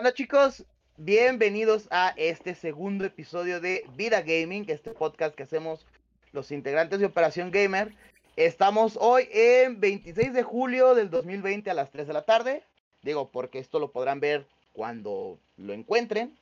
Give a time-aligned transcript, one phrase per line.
[0.00, 0.64] Hola chicos,
[0.96, 5.86] bienvenidos a este segundo episodio de Vida Gaming, este podcast que hacemos
[6.32, 7.92] los integrantes de Operación Gamer.
[8.34, 12.62] Estamos hoy en 26 de julio del 2020 a las 3 de la tarde.
[13.02, 16.34] Digo, porque esto lo podrán ver cuando lo encuentren.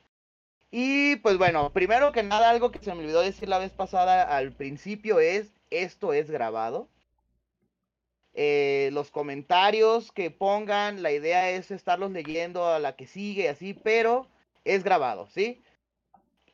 [0.71, 4.37] Y pues bueno, primero que nada, algo que se me olvidó decir la vez pasada
[4.37, 6.87] al principio es, esto es grabado.
[8.41, 13.73] Eh, los comentarios que pongan, la idea es estarlos leyendo a la que sigue, así,
[13.73, 14.27] pero
[14.63, 15.61] es grabado, ¿sí?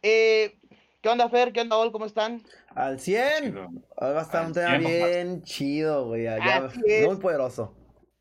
[0.02, 0.58] Eh,
[1.00, 1.54] ¿Qué onda, Fer?
[1.54, 1.92] ¿Qué onda, Ol?
[1.92, 2.42] ¿Cómo están?
[2.74, 3.56] Al 100.
[3.58, 6.24] Hoy va a estar un tema bien chido, güey.
[6.24, 6.72] Ya,
[7.06, 7.76] muy poderoso.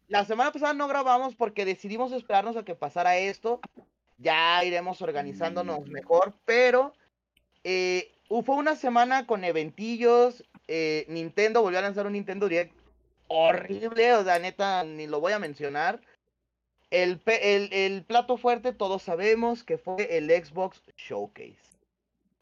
[0.09, 3.61] La semana pasada no grabamos porque decidimos esperarnos a que pasara esto.
[4.19, 5.91] Ya iremos organizándonos mm.
[5.91, 6.92] mejor, pero
[7.62, 10.45] eh, fue una semana con eventillos.
[11.09, 12.84] Nintendo volvió a lanzar un Nintendo Direct
[13.34, 16.01] horrible, o sea, neta, ni lo voy a mencionar.
[16.91, 21.59] El, el, plato fuerte, todos sabemos que fue el Xbox Showcase.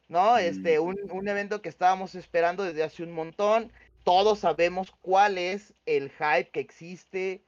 [0.08, 0.36] ¿No?
[0.36, 3.72] Este, un, un, evento que estábamos esperando desde hace un montón.
[4.04, 7.42] Todos sabemos cuál es el hype que existe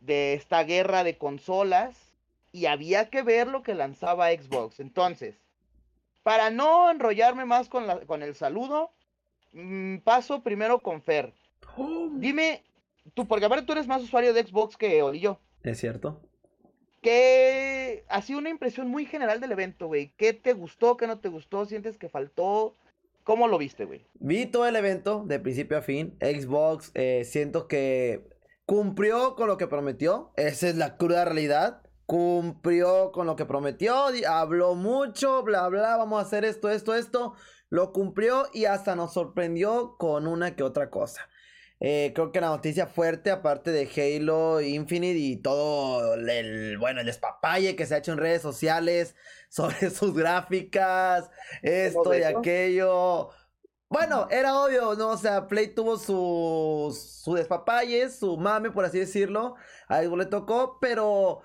[0.00, 1.94] de esta guerra de consolas.
[2.52, 4.80] Y había que ver lo que lanzaba Xbox.
[4.80, 5.34] Entonces,
[6.22, 8.90] para no enrollarme más con, la, con el saludo,
[9.52, 11.34] mm, paso primero con Fer.
[12.14, 12.62] Dime
[13.16, 15.40] tú, porque aparte tú eres más usuario de Xbox que Oli yo.
[15.62, 16.20] Es cierto.
[17.00, 20.12] ¿Qué ha sido una impresión muy general del evento, güey?
[20.16, 21.64] ¿Qué te gustó, qué no te gustó?
[21.64, 22.74] ¿Sientes que faltó?
[23.24, 24.06] ¿Cómo lo viste, güey?
[24.14, 26.16] Vi todo el evento de principio a fin.
[26.20, 28.28] Xbox, eh, siento que
[28.66, 30.32] cumplió con lo que prometió.
[30.36, 31.82] Esa es la cruda realidad.
[32.04, 34.08] Cumplió con lo que prometió.
[34.28, 35.96] Habló mucho, bla, bla.
[35.96, 37.34] Vamos a hacer esto, esto, esto.
[37.68, 41.28] Lo cumplió y hasta nos sorprendió con una que otra cosa.
[41.78, 47.06] Eh, creo que la noticia fuerte, aparte de Halo Infinite y todo el, bueno, el
[47.06, 49.14] despapalle que se ha hecho en redes sociales
[49.50, 51.30] sobre sus gráficas,
[51.62, 53.30] esto y aquello.
[53.88, 55.10] Bueno, era obvio, ¿no?
[55.10, 59.54] O sea, Play tuvo su, su despapalle, su mame, por así decirlo.
[59.88, 61.42] A algo le tocó, pero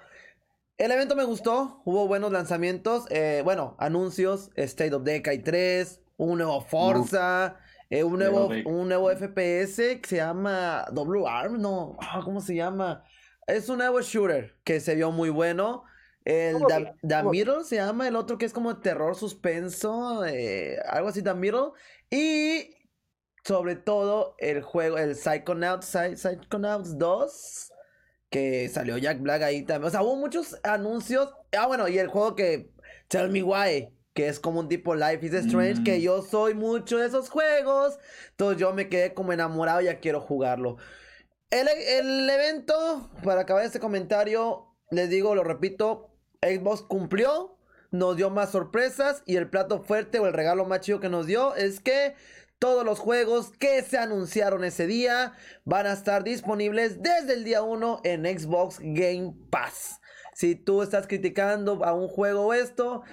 [0.78, 1.84] el evento me gustó.
[1.86, 3.06] Hubo buenos lanzamientos.
[3.12, 4.50] Eh, bueno, anuncios.
[4.56, 7.60] State of Decay 3, un nuevo Forza.
[7.92, 12.56] Eh, un, nuevo, un nuevo FPS que se llama W Arm, no, ah, ¿cómo se
[12.56, 13.04] llama?
[13.46, 15.84] Es un nuevo shooter que se vio muy bueno.
[16.24, 16.56] El
[17.02, 21.34] The, Middle se llama, el otro que es como terror suspenso, eh, algo así, The
[21.34, 21.72] Middle.
[22.10, 22.78] Y
[23.44, 27.74] sobre todo el juego, el Psychonauts, Psychonauts 2,
[28.30, 29.90] que salió Jack Black ahí también.
[29.90, 31.30] O sea, hubo muchos anuncios.
[31.58, 32.72] Ah, bueno, y el juego que,
[33.10, 36.02] Tell Me Why, que es como un tipo Life is Strange, que mm.
[36.02, 37.98] yo soy mucho de esos juegos,
[38.32, 40.78] entonces yo me quedé como enamorado ya quiero jugarlo.
[41.50, 47.58] El, el evento, para acabar este comentario, les digo, lo repito, Xbox cumplió,
[47.92, 51.28] nos dio más sorpresas y el plato fuerte o el regalo más chido que nos
[51.28, 52.16] dio es que
[52.62, 55.34] todos los juegos que se anunciaron ese día
[55.66, 60.00] van a estar disponibles desde el día 1 en Xbox Game Pass.
[60.36, 63.04] Si tú estás criticando a un juego o esto,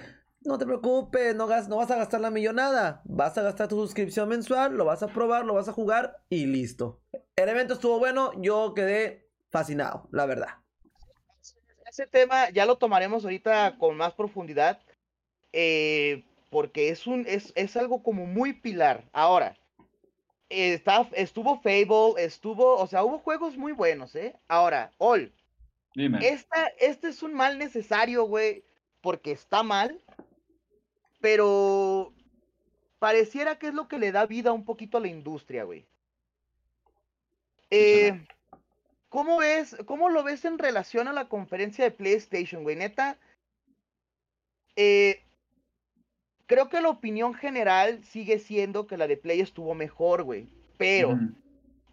[0.41, 3.01] no te preocupes, no, no vas a gastar la millonada.
[3.05, 6.45] Vas a gastar tu suscripción mensual, lo vas a probar, lo vas a jugar y
[6.45, 7.01] listo.
[7.35, 10.49] El evento estuvo bueno, yo quedé fascinado, la verdad.
[11.89, 14.79] Ese tema ya lo tomaremos ahorita con más profundidad.
[15.51, 19.07] Eh, porque es un es, es, algo como muy pilar.
[19.13, 19.57] Ahora,
[20.49, 24.35] está, estuvo Fable, estuvo, o sea, hubo juegos muy buenos, ¿eh?
[24.47, 25.33] Ahora, All.
[25.95, 26.19] Dime.
[26.27, 28.63] Esta, este es un mal necesario, güey,
[29.01, 29.99] porque está mal,
[31.19, 32.13] pero
[32.99, 35.85] pareciera que es lo que le da vida un poquito a la industria, güey.
[37.71, 38.25] Eh,
[39.09, 42.75] ¿Cómo ves, cómo lo ves en relación a la conferencia de PlayStation, güey?
[42.75, 43.17] Neta,
[44.75, 45.23] eh,
[46.45, 50.47] creo que la opinión general sigue siendo que la de Play estuvo mejor, güey.
[50.77, 51.19] Pero,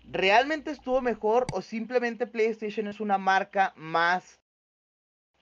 [0.05, 4.41] ¿realmente estuvo mejor o simplemente PlayStation es una marca más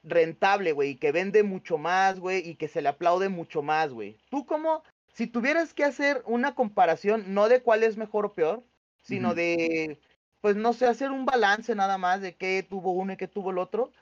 [0.05, 3.93] rentable, güey, y que vende mucho más, güey, y que se le aplaude mucho más,
[3.93, 4.17] güey.
[4.31, 8.63] Tú como, si tuvieras que hacer una comparación, no de cuál es mejor o peor,
[9.03, 9.99] sino de,
[10.41, 13.51] pues no sé, hacer un balance nada más de qué tuvo uno y qué tuvo
[13.51, 13.93] el otro.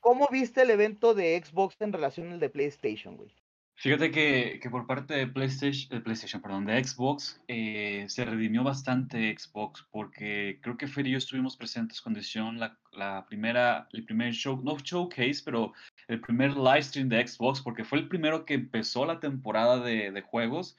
[0.00, 3.34] ¿Cómo viste el evento de Xbox en relación al de PlayStation, güey?
[3.76, 9.36] Fíjate que, que, por parte de PlayStation, PlayStation perdón, de Xbox, eh, se redimió bastante
[9.36, 14.04] Xbox, porque creo que Fer y yo estuvimos presentes con decisión la, la, primera, el
[14.04, 15.72] primer show, no showcase, pero
[16.06, 20.12] el primer live stream de Xbox, porque fue el primero que empezó la temporada de,
[20.12, 20.76] de juegos.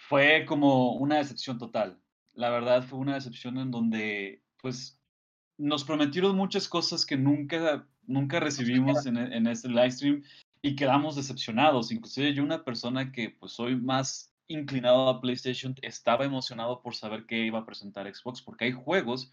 [0.00, 2.00] Fue como una decepción total.
[2.34, 5.00] La verdad fue una decepción en donde, pues,
[5.56, 10.22] nos prometieron muchas cosas que nunca, nunca recibimos en, en este live stream
[10.62, 11.92] y quedamos decepcionados.
[11.92, 17.26] Inclusive yo, una persona que pues soy más inclinado a PlayStation, estaba emocionado por saber
[17.26, 19.30] qué iba a presentar Xbox, porque hay juegos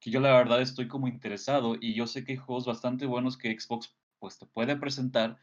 [0.00, 3.36] que yo la verdad estoy como interesado y yo sé que hay juegos bastante buenos
[3.36, 5.38] que Xbox pues te puede presentar,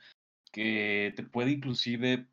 [0.51, 2.27] que te puede inclusive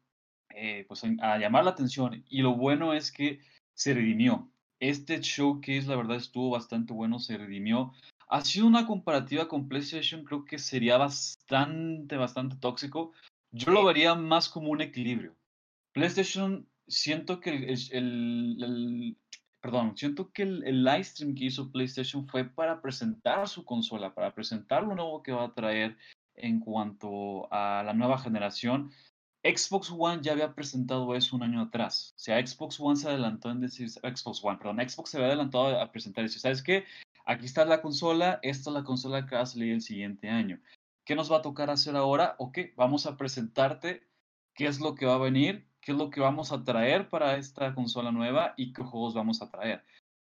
[0.54, 3.40] eh, pues a llamar la atención y lo bueno es que
[3.74, 4.50] se redimió.
[4.80, 7.92] Este showcase la verdad estuvo bastante bueno, se redimió.
[8.28, 13.12] Ha sido una comparativa con PlayStation, creo que sería bastante, bastante tóxico.
[13.52, 15.34] Yo lo vería más como un equilibrio.
[15.92, 19.16] PlayStation, siento que el,
[19.60, 24.14] perdón, siento que el, el, live stream que hizo PlayStation fue para presentar su consola,
[24.14, 25.96] para presentar lo nuevo que va a traer
[26.34, 28.92] en cuanto a la nueva generación.
[29.42, 32.12] Xbox One ya había presentado eso un año atrás.
[32.16, 35.80] O sea, Xbox One se adelantó en decir, Xbox One, perdón, Xbox se había adelantado
[35.80, 36.38] a presentar eso.
[36.38, 36.84] ¿Sabes qué?
[37.28, 40.62] Aquí está la consola, esta es la consola que va a salir el siguiente año.
[41.04, 42.36] ¿Qué nos va a tocar hacer ahora?
[42.38, 44.08] Ok, vamos a presentarte
[44.54, 47.36] qué es lo que va a venir, qué es lo que vamos a traer para
[47.36, 49.84] esta consola nueva y qué juegos vamos a traer.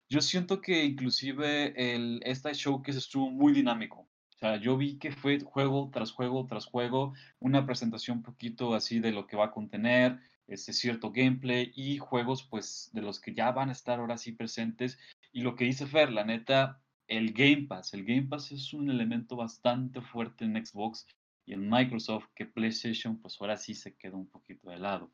[0.08, 4.02] Yo siento que inclusive el, este showcase estuvo muy dinámico.
[4.36, 9.00] O sea, yo vi que fue juego tras juego tras juego, una presentación poquito así
[9.00, 13.34] de lo que va a contener, este cierto gameplay y juegos pues de los que
[13.34, 15.00] ya van a estar ahora sí presentes.
[15.32, 16.81] Y lo que dice Fer, la neta,
[17.12, 17.92] el Game Pass.
[17.92, 21.06] El Game Pass es un elemento bastante fuerte en Xbox
[21.44, 25.10] y en Microsoft que PlayStation pues ahora sí se quedó un poquito de lado.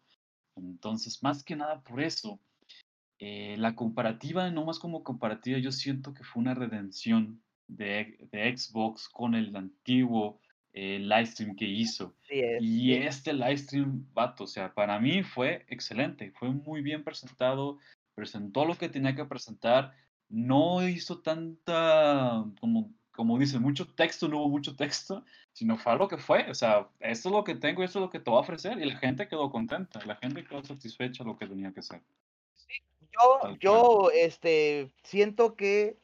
[0.54, 2.40] Entonces, más que nada por eso,
[3.18, 8.56] eh, la comparativa, no más como comparativa, yo siento que fue una redención de, de
[8.56, 10.40] Xbox con el antiguo
[10.72, 12.14] eh, livestream que hizo.
[12.60, 17.78] y este livestream, vato, o sea, para mí fue excelente, fue muy bien presentado,
[18.14, 19.92] presentó lo que tenía que presentar,
[20.28, 26.08] no hizo tanta, como, como dice, mucho texto, no hubo mucho texto, sino fue lo
[26.08, 26.50] que fue.
[26.50, 28.78] O sea, esto es lo que tengo, esto es lo que te voy a ofrecer.
[28.78, 32.02] Y la gente quedó contenta, la gente quedó satisfecha lo que tenía que hacer.
[33.12, 35.96] yo, yo este, siento que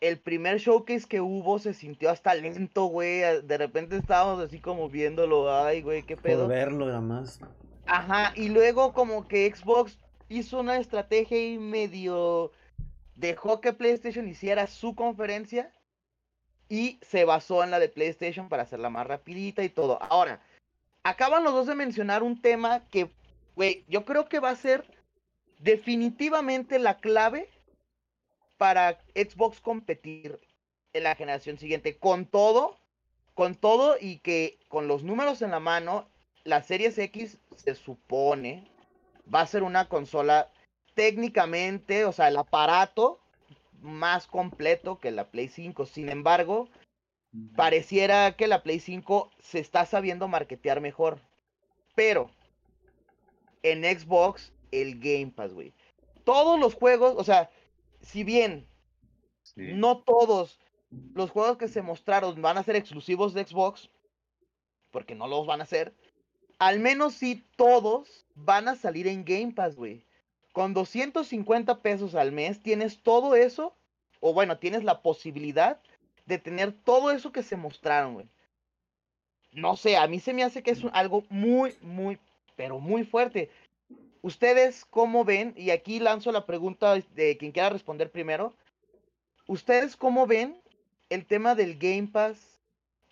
[0.00, 3.20] el primer showcase que hubo se sintió hasta lento, güey.
[3.42, 6.42] De repente estábamos así como viéndolo, ay, güey, qué pedo.
[6.42, 7.40] Por verlo nada más.
[7.86, 9.98] Ajá, y luego como que Xbox
[10.28, 12.52] hizo una estrategia y medio
[13.18, 15.72] dejó que PlayStation hiciera su conferencia
[16.68, 20.00] y se basó en la de PlayStation para hacerla más rapidita y todo.
[20.02, 20.40] Ahora,
[21.02, 23.10] acaban los dos de mencionar un tema que,
[23.56, 24.84] güey, yo creo que va a ser
[25.58, 27.48] definitivamente la clave
[28.56, 30.38] para Xbox competir
[30.92, 31.96] en la generación siguiente.
[31.96, 32.78] Con todo,
[33.34, 36.08] con todo y que con los números en la mano,
[36.44, 38.64] la Series X se supone
[39.32, 40.50] va a ser una consola
[40.98, 43.20] técnicamente, o sea, el aparato
[43.80, 45.86] más completo que la Play 5.
[45.86, 46.68] Sin embargo,
[47.54, 51.20] pareciera que la Play 5 se está sabiendo marketear mejor.
[51.94, 52.32] Pero
[53.62, 55.72] en Xbox, el Game Pass, güey.
[56.24, 57.48] Todos los juegos, o sea,
[58.00, 58.66] si bien
[59.54, 60.58] no todos
[61.14, 63.88] los juegos que se mostraron van a ser exclusivos de Xbox,
[64.90, 65.94] porque no los van a hacer,
[66.58, 70.07] al menos sí todos van a salir en Game Pass, güey.
[70.52, 73.74] Con 250 pesos al mes tienes todo eso,
[74.20, 75.80] o bueno, tienes la posibilidad
[76.26, 78.26] de tener todo eso que se mostraron, güey.
[79.52, 82.18] No sé, a mí se me hace que es algo muy, muy,
[82.56, 83.50] pero muy fuerte.
[84.20, 85.54] ¿Ustedes cómo ven?
[85.56, 88.54] Y aquí lanzo la pregunta de quien quiera responder primero.
[89.46, 90.60] ¿Ustedes cómo ven
[91.08, 92.60] el tema del Game Pass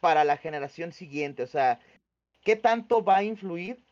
[0.00, 1.42] para la generación siguiente?
[1.42, 1.80] O sea,
[2.42, 3.85] ¿qué tanto va a influir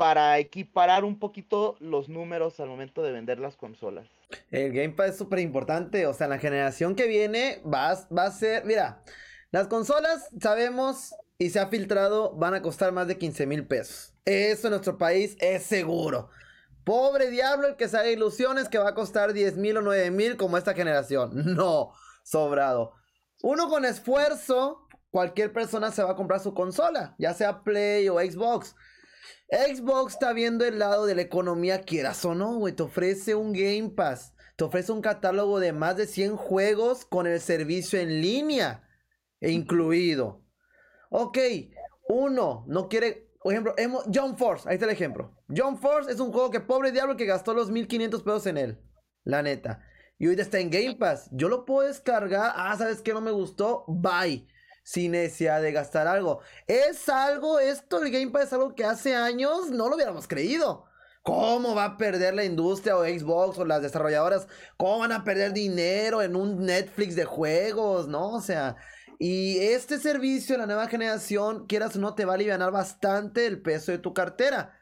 [0.00, 4.08] para equiparar un poquito los números al momento de vender las consolas.
[4.50, 8.30] El Game Pass es súper importante, o sea, la generación que viene va, va a
[8.30, 9.02] ser, mira,
[9.50, 14.14] las consolas sabemos y se ha filtrado van a costar más de 15 mil pesos.
[14.24, 16.30] Eso en nuestro país es seguro.
[16.82, 20.10] Pobre diablo el que se haga ilusiones que va a costar 10 mil o 9
[20.12, 21.32] mil como esta generación.
[21.54, 21.92] No,
[22.22, 22.94] sobrado.
[23.42, 28.18] Uno con esfuerzo, cualquier persona se va a comprar su consola, ya sea Play o
[28.18, 28.74] Xbox.
[29.50, 32.72] Xbox está viendo el lado de la economía, quieras o no, güey.
[32.72, 34.34] Te ofrece un Game Pass.
[34.56, 38.86] Te ofrece un catálogo de más de 100 juegos con el servicio en línea
[39.40, 40.44] incluido.
[41.10, 41.38] Ok,
[42.08, 43.30] uno no quiere.
[43.42, 43.74] Por ejemplo,
[44.14, 45.34] John Force, ahí está el ejemplo.
[45.48, 48.78] John Force es un juego que pobre diablo que gastó los 1500 pesos en él.
[49.24, 49.82] La neta.
[50.18, 51.30] Y hoy está en Game Pass.
[51.32, 52.52] Yo lo puedo descargar.
[52.54, 53.84] Ah, ¿sabes qué no me gustó?
[53.88, 54.46] Bye
[54.82, 56.40] sin necesidad de gastar algo.
[56.66, 60.84] Es algo, esto, el Game Pass es algo que hace años no lo hubiéramos creído.
[61.22, 64.48] ¿Cómo va a perder la industria o Xbox o las desarrolladoras?
[64.78, 68.08] ¿Cómo van a perder dinero en un Netflix de juegos?
[68.08, 68.30] ¿No?
[68.30, 68.76] O sea,
[69.18, 73.60] y este servicio, la nueva generación, quieras o no, te va a aliviar bastante el
[73.60, 74.78] peso de tu cartera.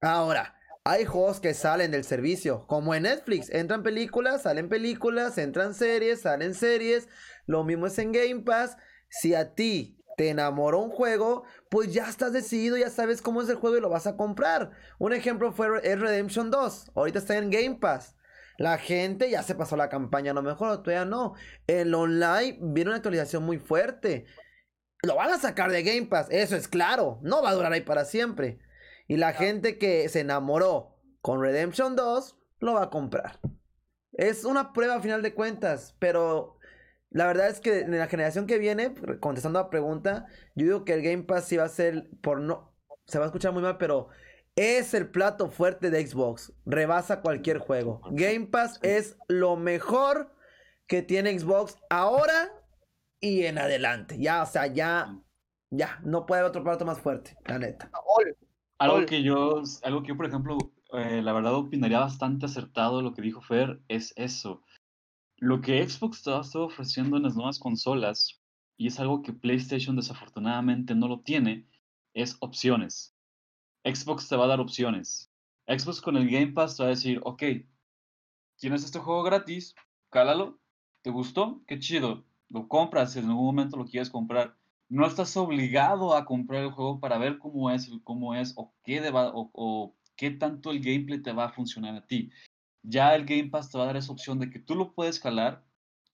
[0.00, 3.50] Ahora, hay juegos que salen del servicio, como en Netflix.
[3.50, 7.08] Entran películas, salen películas, entran series, salen series.
[7.46, 8.76] Lo mismo es en Game Pass.
[9.20, 13.48] Si a ti te enamoró un juego, pues ya estás decidido, ya sabes cómo es
[13.48, 14.72] el juego y lo vas a comprar.
[14.98, 16.92] Un ejemplo fue es Redemption 2.
[16.94, 18.16] Ahorita está en Game Pass.
[18.56, 21.34] La gente ya se pasó la campaña, a lo mejor todavía no.
[21.66, 24.26] El online viene una actualización muy fuerte.
[25.02, 27.18] Lo van a sacar de Game Pass, eso es claro.
[27.22, 28.60] No va a durar ahí para siempre.
[29.08, 33.40] Y la gente que se enamoró con Redemption 2 lo va a comprar.
[34.12, 36.58] Es una prueba a final de cuentas, pero
[37.14, 40.84] la verdad es que en la generación que viene, contestando a la pregunta, yo digo
[40.84, 42.74] que el Game Pass sí va a ser por no.
[43.06, 44.08] Se va a escuchar muy mal, pero
[44.56, 46.52] es el plato fuerte de Xbox.
[46.66, 48.00] Rebasa cualquier juego.
[48.10, 50.34] Game Pass es lo mejor
[50.88, 52.50] que tiene Xbox ahora
[53.20, 54.18] y en adelante.
[54.18, 55.16] Ya, o sea, ya,
[55.70, 57.92] ya, no puede haber otro plato más fuerte, la neta.
[58.78, 60.58] Algo que yo, algo que yo, por ejemplo,
[60.92, 64.63] eh, la verdad opinaría bastante acertado lo que dijo Fer, es eso.
[65.44, 68.40] Lo que Xbox está ofreciendo en las nuevas consolas,
[68.78, 71.68] y es algo que PlayStation desafortunadamente no lo tiene,
[72.14, 73.14] es opciones.
[73.84, 75.30] Xbox te va a dar opciones.
[75.66, 77.42] Xbox con el Game Pass te va a decir, ok,
[78.56, 79.74] tienes este juego gratis,
[80.08, 80.60] cálalo,
[81.02, 81.62] ¿te gustó?
[81.66, 84.56] Qué chido, lo compras si en algún momento lo quieres comprar.
[84.88, 89.10] No estás obligado a comprar el juego para ver cómo es, cómo es o qué,
[89.12, 92.30] o, o qué tanto el gameplay te va a funcionar a ti.
[92.84, 95.18] Ya el Game Pass te va a dar esa opción de que tú lo puedes
[95.18, 95.64] calar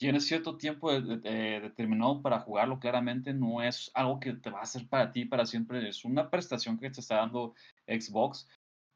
[0.00, 4.88] tienes cierto tiempo determinado para jugarlo, claramente no es algo que te va a hacer
[4.88, 7.54] para ti para siempre, es una prestación que te está dando
[7.86, 8.48] Xbox,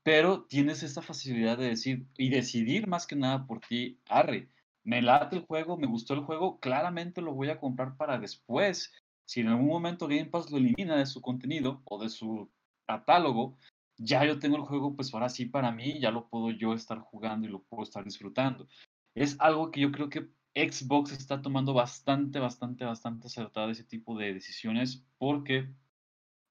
[0.02, 4.48] pero tienes esta facilidad de decir y decidir más que nada por ti, arre,
[4.82, 8.90] me late el juego, me gustó el juego, claramente lo voy a comprar para después.
[9.26, 12.50] Si en algún momento Game Pass lo elimina de su contenido o de su
[12.86, 13.58] catálogo,
[13.96, 16.98] ya yo tengo el juego, pues ahora sí para mí, ya lo puedo yo estar
[16.98, 18.68] jugando y lo puedo estar disfrutando.
[19.14, 24.16] Es algo que yo creo que Xbox está tomando bastante, bastante, bastante acertada ese tipo
[24.16, 25.68] de decisiones porque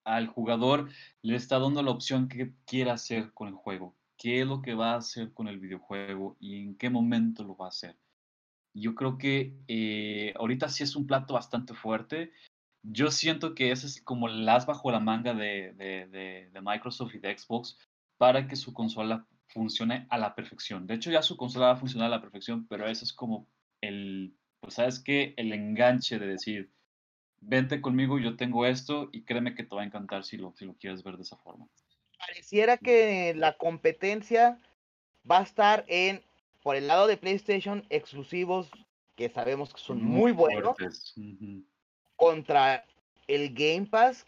[0.04, 0.90] al jugador
[1.22, 4.74] le está dando la opción que quiera hacer con el juego, qué es lo que
[4.74, 7.96] va a hacer con el videojuego y en qué momento lo va a hacer.
[8.74, 12.32] Yo creo que eh, ahorita sí es un plato bastante fuerte.
[12.84, 17.14] Yo siento que ese es como el as bajo la manga de, de, de Microsoft
[17.14, 17.78] y de Xbox
[18.18, 20.86] para que su consola funcione a la perfección.
[20.86, 23.46] De hecho, ya su consola va a funcionar a la perfección, pero eso es como
[23.80, 26.70] el, pues sabes que el enganche de decir,
[27.40, 30.64] vente conmigo, yo tengo esto y créeme que te va a encantar si lo, si
[30.64, 31.68] lo quieres ver de esa forma.
[32.18, 34.58] Pareciera que la competencia
[35.30, 36.22] va a estar en,
[36.62, 38.70] por el lado de PlayStation, exclusivos
[39.14, 40.76] que sabemos que son muy, buenos,
[42.16, 42.84] contra
[43.26, 44.26] el Game Pass,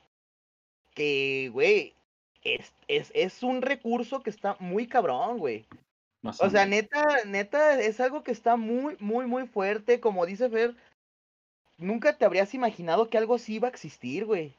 [0.94, 1.94] que, güey,
[2.42, 5.66] es, es, es, un recurso que está muy cabrón, güey
[6.40, 10.00] o sea, neta, neta, es algo que está muy, muy, muy fuerte.
[10.00, 10.74] Como dice Fer,
[11.78, 14.54] nunca te habrías imaginado que algo así iba a existir, güey.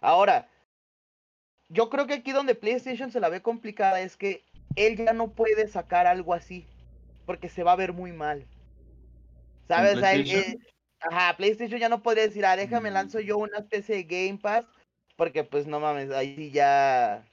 [0.00, 0.48] Ahora,
[1.68, 4.44] yo creo que aquí donde PlayStation se la ve complicada es que
[4.76, 6.66] él ya no puede sacar algo así.
[7.26, 8.46] Porque se va a ver muy mal.
[9.68, 10.00] ¿Sabes?
[11.00, 12.94] Ajá, PlayStation ya no podría decir, ah, déjame mm.
[12.94, 14.64] lanzo yo una especie de Game Pass.
[15.16, 17.26] Porque pues no mames, ahí sí ya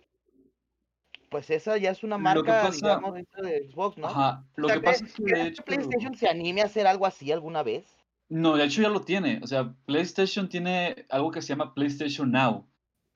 [1.30, 4.08] pues esa ya es una marca, digamos, dentro de Xbox, ¿no?
[4.08, 5.64] Ajá, lo que pasa es que de hecho...
[5.64, 7.86] PlayStation se anime a hacer algo así alguna vez?
[8.30, 9.40] No, de hecho ya lo tiene.
[9.44, 12.66] O sea, PlayStation tiene algo que se llama PlayStation Now,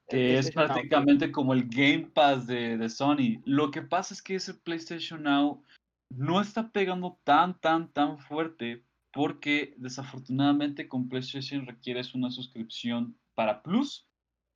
[0.07, 3.41] que es prácticamente como el Game Pass de, de, Sony.
[3.45, 5.63] Lo que pasa es que ese PlayStation Now
[6.09, 13.61] no está pegando tan, tan, tan fuerte porque desafortunadamente con PlayStation requieres una suscripción para
[13.61, 14.07] Plus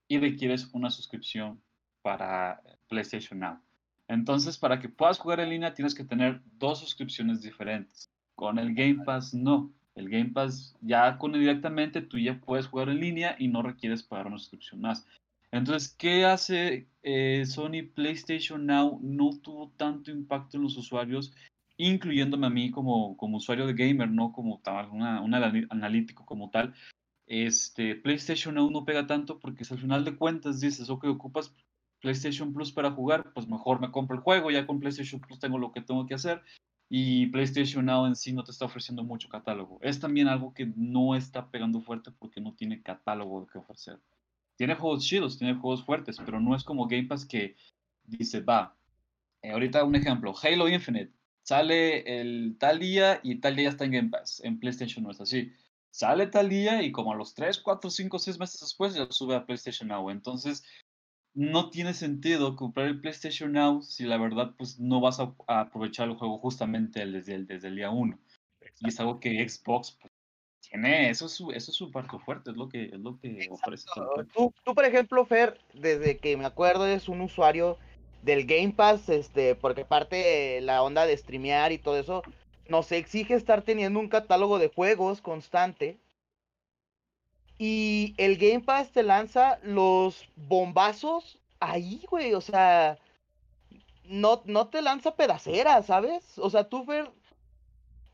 [0.08, 1.62] y requieres una suscripción
[2.02, 3.60] para PlayStation Now.
[4.08, 8.12] Entonces, para que puedas jugar en línea tienes que tener dos suscripciones diferentes.
[8.36, 9.74] Con el Game Pass no.
[9.96, 14.04] El Game Pass ya con directamente tú ya puedes jugar en línea y no requieres
[14.04, 15.08] pagar una suscripción más.
[15.52, 19.00] Entonces, ¿qué hace eh, Sony PlayStation Now?
[19.02, 21.34] No tuvo tanto impacto en los usuarios,
[21.78, 26.74] incluyéndome a mí como, como usuario de gamer, no como tal, un analítico como tal.
[27.28, 31.54] Este, PlayStation Now no pega tanto porque al final de cuentas dices, ok, ocupas
[32.02, 35.58] PlayStation Plus para jugar, pues mejor me compro el juego, ya con PlayStation Plus tengo
[35.58, 36.44] lo que tengo que hacer
[36.90, 39.80] y PlayStation Now en sí no te está ofreciendo mucho catálogo.
[39.82, 44.00] Es también algo que no está pegando fuerte porque no tiene catálogo que ofrecer.
[44.56, 47.56] Tiene juegos chidos, tiene juegos fuertes, pero no es como Game Pass que
[48.04, 48.76] dice, va,
[49.42, 51.12] eh, ahorita un ejemplo, Halo Infinite,
[51.46, 55.22] sale el tal día y tal día está en Game Pass, en PlayStation no es
[55.22, 55.54] así.
[55.92, 59.36] Sale tal día y como a los 3, 4, 5, 6 meses después ya sube
[59.36, 60.10] a PlayStation Now.
[60.10, 60.66] Entonces,
[61.34, 66.10] no tiene sentido comprar el PlayStation Now si la verdad pues no vas a, aprovechar
[66.10, 68.20] el juego justamente desde el, desde el día 1.
[68.82, 70.12] Y es algo que Xbox pues,
[70.68, 73.48] tiene, eso es, su, eso es su parte fuerte, es lo que, es lo que
[73.52, 73.86] ofrece.
[74.34, 77.78] Tú, tú, por ejemplo, Fer, desde que me acuerdo es un usuario
[78.26, 82.24] del Game Pass, este, porque parte la onda de streamear y todo eso,
[82.68, 86.00] nos exige estar teniendo un catálogo de juegos constante.
[87.60, 92.34] Y el Game Pass te lanza los bombazos ahí, güey.
[92.34, 92.98] O sea,
[94.06, 96.38] no, no te lanza pedaceras, ¿sabes?
[96.40, 97.12] O sea, tú, Fer,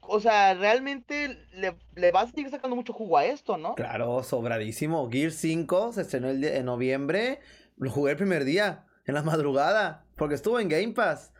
[0.01, 3.75] o sea, realmente le, vas a seguir sacando mucho jugo a esto, ¿no?
[3.75, 5.10] Claro, sobradísimo.
[5.10, 7.39] Gear 5 se estrenó el en noviembre.
[7.77, 11.31] Lo jugué el primer día en la madrugada, porque estuvo en Game Pass.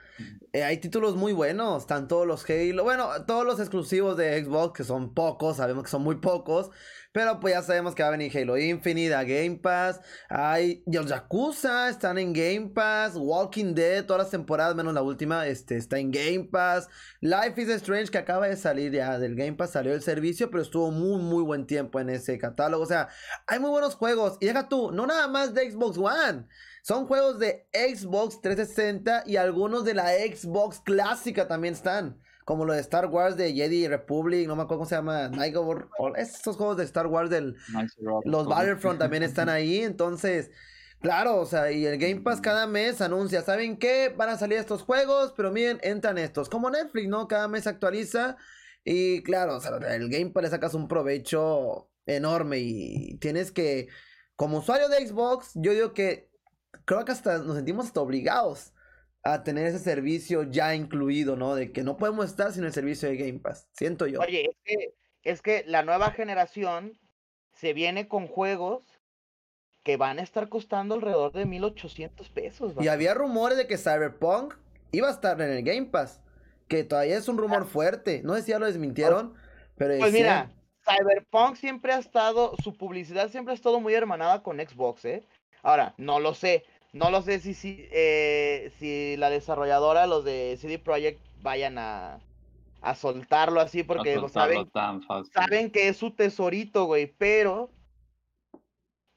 [0.54, 4.78] Eh, hay títulos muy buenos, están todos los Halo, bueno, todos los exclusivos de Xbox,
[4.78, 6.70] que son pocos, sabemos que son muy pocos,
[7.14, 11.08] pero pues ya sabemos que va a venir Halo Infinite a Game Pass, hay los
[11.08, 16.00] Yakuza, están en Game Pass, Walking Dead, todas las temporadas menos la última, este, está
[16.00, 16.90] en Game Pass,
[17.22, 20.62] Life is Strange que acaba de salir ya del Game Pass, salió el servicio, pero
[20.62, 23.08] estuvo muy muy buen tiempo en ese catálogo, o sea,
[23.48, 26.46] hay muy buenos juegos, y deja tú, no nada más de Xbox One,
[26.82, 32.20] son juegos de Xbox 360 y algunos de la Xbox clásica también están.
[32.44, 35.32] Como lo de Star Wars de Jedi Republic, no me acuerdo cómo se llama,
[36.16, 37.56] Estos juegos de Star Wars del...
[38.26, 40.50] Los Battlefront también están ahí, entonces...
[41.02, 44.14] Claro, o sea, y el Game Pass cada mes anuncia, ¿saben qué?
[44.16, 46.48] Van a salir estos juegos, pero miren, entran estos.
[46.48, 47.28] Como Netflix, ¿no?
[47.28, 48.38] Cada mes actualiza.
[48.84, 53.88] Y claro, o sea, el Game Pass le sacas un provecho enorme y tienes que,
[54.36, 56.31] como usuario de Xbox, yo digo que
[56.86, 58.74] creo que hasta nos sentimos hasta obligados
[59.24, 61.56] a tener ese servicio ya incluido, ¿no?
[61.56, 64.20] De que no podemos estar sin el servicio de Game Pass, siento yo.
[64.20, 67.00] Oye, es que, es que la nueva generación
[67.54, 68.84] se viene con juegos
[69.84, 72.74] que van a estar costando alrededor de 1800 pesos.
[72.80, 74.56] Y había rumores de que Cyberpunk
[74.92, 76.22] iba a estar en el Game Pass,
[76.68, 77.70] que todavía es un rumor ah.
[77.72, 78.22] fuerte.
[78.24, 79.34] No sé si ya lo desmintieron,
[79.78, 80.52] pero Pues mira,
[80.84, 85.24] Cyberpunk siempre ha estado, su publicidad siempre ha estado muy hermanada con Xbox, ¿eh?
[85.64, 86.66] Ahora, no lo sé.
[86.94, 92.20] No lo sé si, si, eh, si la desarrolladora, los de CD Projekt, vayan a,
[92.82, 94.70] a soltarlo así porque saben,
[95.34, 97.14] saben que es su tesorito, güey.
[97.18, 97.70] Pero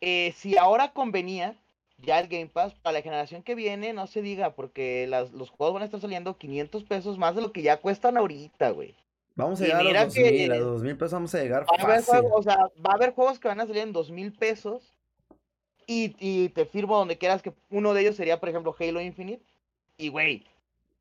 [0.00, 1.56] eh, si ahora convenía
[1.98, 5.50] ya el Game Pass para la generación que viene, no se diga, porque las, los
[5.50, 8.94] juegos van a estar saliendo 500 pesos más de lo que ya cuestan ahorita, güey.
[9.36, 12.20] Vamos a llegar a los 2000, a los 2000 pesos vamos a llegar fácil.
[12.32, 14.94] o sea, va a haber juegos que van a salir en 2000 pesos
[15.86, 19.42] y, te firmo donde quieras que uno de ellos sería, por ejemplo, Halo Infinite.
[19.96, 20.44] Y, güey,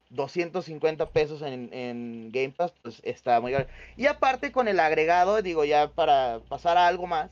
[0.09, 3.71] 250 pesos en, en, Game Pass, pues está muy grande.
[3.97, 7.31] Y aparte con el agregado, digo, ya para pasar a algo más,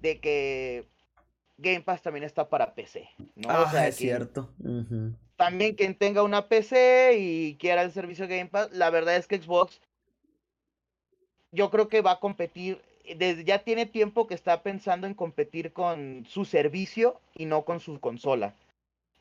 [0.00, 0.84] de que
[1.58, 3.08] Game Pass también está para PC.
[3.36, 3.48] ¿no?
[3.50, 4.50] Ah, es cierto.
[5.36, 9.40] También quien tenga una PC y quiera el servicio Game Pass, la verdad es que
[9.40, 9.80] Xbox
[11.52, 12.80] yo creo que va a competir
[13.14, 17.80] desde ya tiene tiempo que está pensando en competir con su servicio y no con
[17.80, 18.54] su consola.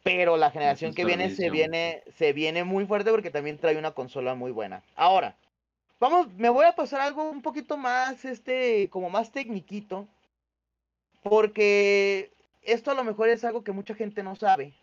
[0.03, 3.91] Pero la generación que viene se viene se viene muy fuerte porque también trae una
[3.91, 4.81] consola muy buena.
[4.95, 5.35] Ahora,
[5.99, 10.07] vamos, me voy a pasar algo un poquito más este como más tecniquito
[11.21, 14.73] porque esto a lo mejor es algo que mucha gente no sabe,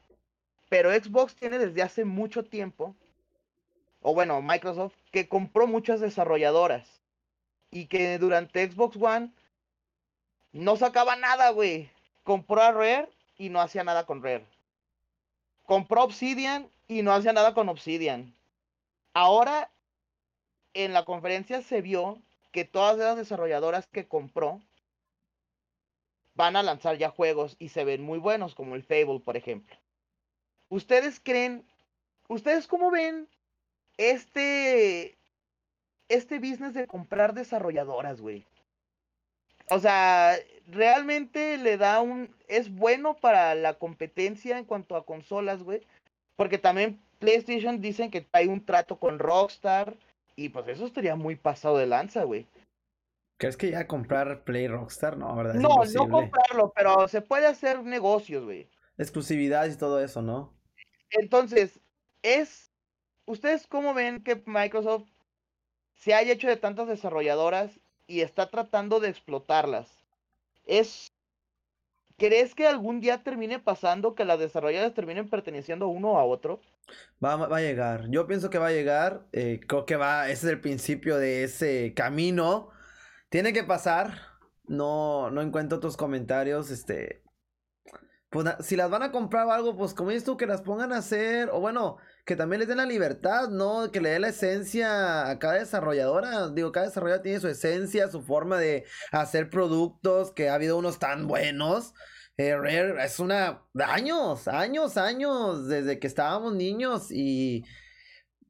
[0.69, 2.95] pero Xbox tiene desde hace mucho tiempo
[4.03, 6.96] o bueno, Microsoft que compró muchas desarrolladoras
[7.77, 9.31] y que durante Xbox One
[10.53, 11.91] no sacaba nada, güey.
[12.25, 14.47] Compró a Rare y no hacía nada con Rare.
[15.65, 18.35] Compró Obsidian y no hacía nada con Obsidian.
[19.13, 19.71] Ahora,
[20.73, 22.19] en la conferencia se vio
[22.51, 24.63] que todas las desarrolladoras que compró
[26.35, 29.77] van a lanzar ya juegos y se ven muy buenos, como el Fable, por ejemplo.
[30.71, 31.63] ¿Ustedes creen,
[32.29, 33.29] ustedes cómo ven
[33.99, 35.16] este
[36.09, 38.45] este business de comprar desarrolladoras, güey.
[39.71, 40.37] O sea,
[40.69, 42.35] realmente le da un...
[42.49, 45.83] Es bueno para la competencia en cuanto a consolas, güey.
[46.37, 49.95] Porque también PlayStation dicen que hay un trato con Rockstar.
[50.37, 52.47] Y pues eso estaría muy pasado de lanza, güey.
[53.39, 55.17] ¿Crees que ya comprar Play Rockstar?
[55.17, 55.55] No, ¿verdad?
[55.55, 58.69] no, no comprarlo, pero se puede hacer negocios, güey.
[58.99, 60.55] Exclusividad y todo eso, ¿no?
[61.11, 61.81] Entonces,
[62.23, 62.71] es...
[63.27, 65.09] ¿Ustedes cómo ven que Microsoft
[65.97, 69.89] se haya hecho de tantas desarrolladoras y está tratando de explotarlas.
[70.65, 71.09] Es
[72.19, 76.61] ¿crees que algún día termine pasando que las desarrolladoras terminen perteneciendo uno a otro?
[77.25, 78.09] Va, va a llegar.
[78.11, 79.27] Yo pienso que va a llegar.
[79.33, 80.29] eh, creo que va.
[80.29, 82.71] Ese es el principio de ese camino.
[83.29, 84.21] Tiene que pasar.
[84.67, 86.71] No, no encuentro otros comentarios.
[86.71, 87.23] Este.
[88.31, 90.93] Pues si las van a comprar o algo, pues como dices tú, que las pongan
[90.93, 91.51] a hacer.
[91.51, 93.93] O bueno, que también les den la libertad, ¿no?
[93.93, 96.49] Que le dé la esencia a cada desarrolladora.
[96.51, 100.33] Digo, cada desarrolladora tiene su esencia, su forma de hacer productos.
[100.33, 101.95] Que ha habido unos tan buenos.
[102.37, 103.63] Eh, Rare es una.
[103.79, 105.69] Años, años, años.
[105.69, 107.13] Desde que estábamos niños.
[107.13, 107.65] Y.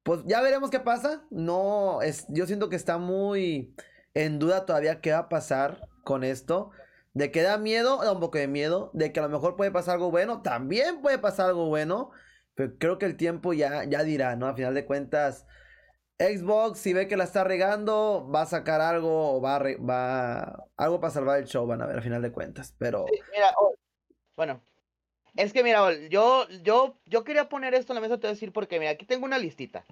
[0.02, 1.26] Pues ya veremos qué pasa.
[1.30, 2.00] No.
[2.00, 3.74] Es, yo siento que está muy
[4.14, 6.70] en duda todavía qué va a pasar con esto.
[7.12, 8.90] De que da miedo, da un poco de miedo.
[8.94, 10.40] De que a lo mejor puede pasar algo bueno.
[10.40, 12.10] También puede pasar algo bueno.
[12.56, 14.46] Pero creo que el tiempo ya, ya dirá, ¿no?
[14.48, 15.46] A final de cuentas.
[16.18, 20.66] Xbox, si ve que la está regando, va a sacar algo o va a, va
[20.76, 22.74] algo para salvar el show, van a ver a final de cuentas.
[22.78, 23.76] Pero Mira, Ol,
[24.34, 24.62] bueno,
[25.36, 28.30] es que mira, Ol, yo, yo, yo quería poner esto en la mesa, te voy
[28.30, 29.84] a decir porque, mira, aquí tengo una listita.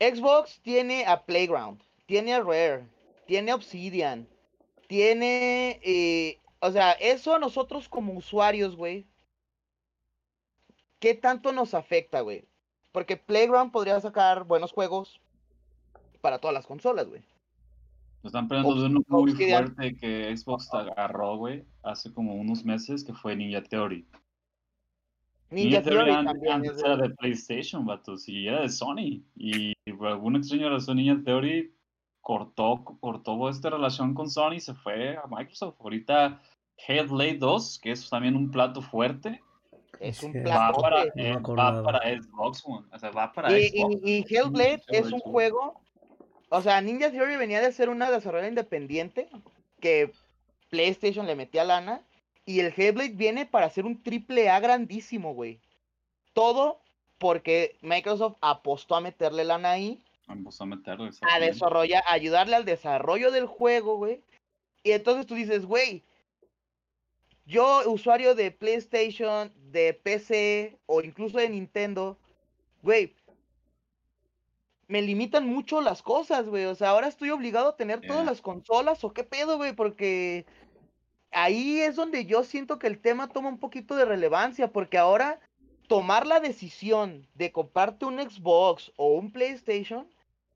[0.00, 2.88] Xbox tiene a Playground, tiene a Rare,
[3.26, 4.28] tiene a Obsidian,
[4.88, 9.06] tiene, eh, o sea, eso a nosotros como usuarios, güey,
[10.98, 12.46] ¿qué tanto nos afecta, güey?
[12.92, 15.20] Porque Playground podría sacar buenos juegos
[16.20, 17.22] para todas las consolas, güey.
[18.22, 23.04] Nos están peleando de uno muy fuerte que Xbox agarró, güey, hace como unos meses,
[23.04, 24.06] que fue Ninja Theory.
[25.50, 29.22] Ninja Theory también antes era de PlayStation, vatos, y era de Sony.
[29.36, 31.72] Y por alguna extraña razón Ninja Theory
[32.20, 35.76] cortó, cortó esta relación con Sony y se fue a Microsoft.
[35.78, 36.42] Ahorita
[36.88, 39.40] Hellblade 2, que es también un plato fuerte,
[40.00, 40.40] es un Sí.
[40.40, 41.04] va para.
[41.04, 42.86] No eh, va para Xbox One.
[42.92, 43.96] O sea, va para Y, Xbox.
[44.04, 45.80] y, y Hellblade Sí, es un juego,
[46.48, 49.28] o sea, Ninja Theory venía de ser una desarrolladora independiente
[49.80, 50.12] que
[50.70, 52.02] PlayStation le metía lana
[52.44, 55.58] y el Hellblade viene para ser un triple A grandísimo, güey.
[56.32, 56.80] Todo
[57.18, 61.08] porque Microsoft apostó a meterle lana ahí, Vamos a meterlo.
[61.22, 64.20] a desarrollar, a ayudarle al desarrollo del juego, güey.
[64.82, 66.02] Y entonces tú dices, güey,
[67.46, 72.18] yo usuario de PlayStation, de PC o incluso de Nintendo,
[72.82, 73.14] güey,
[74.88, 76.64] me limitan mucho las cosas, güey.
[76.64, 80.44] O sea, ahora estoy obligado a tener todas las consolas o qué pedo, güey, porque
[81.30, 85.40] ahí es donde yo siento que el tema toma un poquito de relevancia, porque ahora
[85.88, 90.08] tomar la decisión de comprarte un Xbox o un PlayStation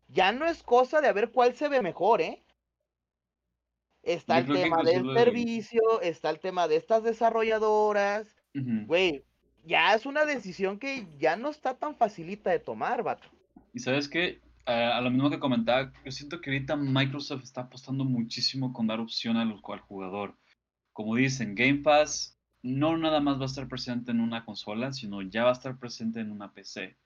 [0.08, 2.42] ya no es cosa de a ver cuál se ve mejor, ¿eh?
[4.02, 9.24] Está Yo el tema del servicio, está el tema de estas desarrolladoras, güey,
[9.62, 13.28] ya es una decisión que ya no está tan facilita de tomar, vato.
[13.72, 17.62] Y sabes qué, Eh, a lo mismo que comentaba, yo siento que ahorita Microsoft está
[17.62, 20.36] apostando muchísimo con dar opción al, al jugador.
[20.92, 25.22] Como dicen, Game Pass no nada más va a estar presente en una consola, sino
[25.22, 26.96] ya va a estar presente en una PC.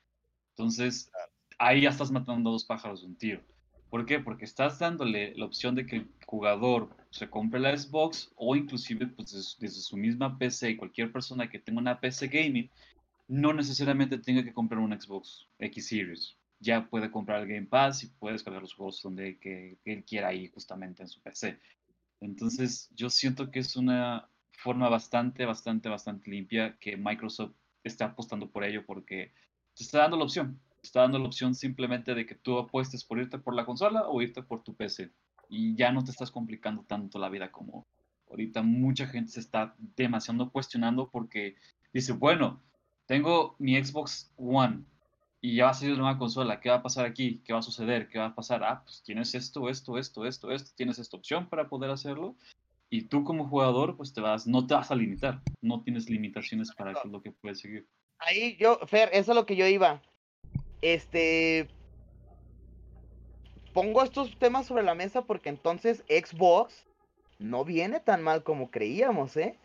[0.51, 1.11] Entonces,
[1.59, 3.41] ahí ya estás matando dos pájaros de un tiro.
[3.95, 4.19] ¿Por qué?
[4.19, 9.07] Porque estás dándole la opción de que el jugador se compre la Xbox o inclusive
[9.07, 12.69] pues, des- desde su misma PC y cualquier persona que tenga una PC gaming
[13.29, 16.37] no necesariamente tenga que comprar un Xbox X Series.
[16.59, 20.05] Ya puede comprar el Game Pass y puede descargar los juegos donde que, que él
[20.05, 21.61] quiera ahí justamente en su PC.
[22.21, 24.29] Entonces, yo siento que es una
[24.59, 27.55] forma bastante, bastante, bastante limpia que Microsoft
[27.85, 29.31] está apostando por ello porque
[29.77, 30.59] te está dando la opción.
[30.85, 34.23] Está dando la opción simplemente de que tú apuestes por irte por la consola o
[34.23, 35.11] irte por tu PC.
[35.49, 37.87] Y ya no te estás complicando tanto la vida como
[38.35, 41.55] ahorita mucha gente se está demasiado cuestionando porque
[41.93, 42.61] dice, bueno,
[43.07, 44.85] tengo mi Xbox One
[45.41, 47.43] y ya va a salir la nueva consola, ¿qué va a pasar aquí?
[47.45, 48.09] ¿Qué va a suceder?
[48.09, 48.65] ¿Qué va a pasar?
[48.65, 52.35] Ah, pues tienes esto, esto, esto, esto, esto, tienes esta opción para poder hacerlo.
[52.91, 56.73] Y tú como jugador, pues te vas, no te vas a limitar, no tienes limitaciones
[56.75, 57.87] para qué es lo que puedes seguir.
[58.19, 60.01] Ahí yo, Fer, eso es lo que yo iba.
[60.85, 61.67] Este.
[63.73, 66.85] Pongo estos temas sobre la mesa porque entonces Xbox
[67.39, 69.59] no viene tan mal como creíamos, ¿eh?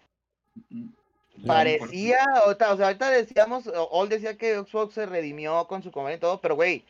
[1.45, 6.19] Parecía, o sea, ahorita decíamos, Ol decía que Xbox se redimió con su comedia y
[6.19, 6.85] todo, pero güey,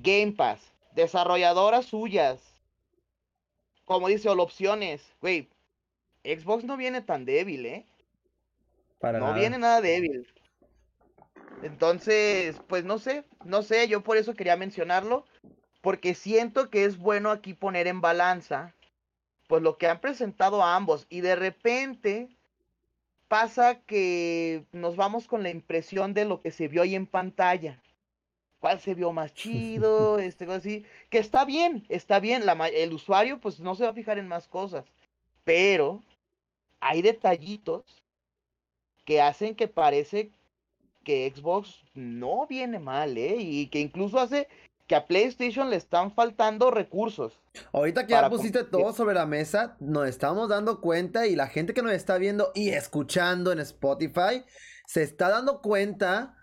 [0.00, 2.40] Game Pass, desarrolladoras suyas,
[3.84, 5.48] como dice Ol, opciones, güey,
[6.24, 7.86] Xbox no viene tan débil, ¿eh?
[8.98, 9.38] Para no nada.
[9.38, 10.26] viene nada débil.
[11.64, 15.24] Entonces, pues no sé, no sé, yo por eso quería mencionarlo,
[15.80, 18.74] porque siento que es bueno aquí poner en balanza,
[19.48, 22.28] pues lo que han presentado a ambos, y de repente
[23.28, 27.80] pasa que nos vamos con la impresión de lo que se vio ahí en pantalla.
[28.60, 30.18] ¿Cuál se vio más chido?
[30.18, 30.84] Este, cosa así.
[31.08, 32.44] Que está bien, está bien.
[32.44, 34.84] La, el usuario, pues no se va a fijar en más cosas.
[35.44, 36.02] Pero
[36.80, 38.02] hay detallitos
[39.06, 40.30] que hacen que parece
[41.04, 43.36] que Xbox no viene mal, ¿eh?
[43.38, 44.48] Y que incluso hace
[44.86, 47.40] que a PlayStation le están faltando recursos.
[47.72, 51.72] Ahorita que ya pusiste todo sobre la mesa, nos estamos dando cuenta y la gente
[51.72, 54.44] que nos está viendo y escuchando en Spotify
[54.86, 56.36] se está dando cuenta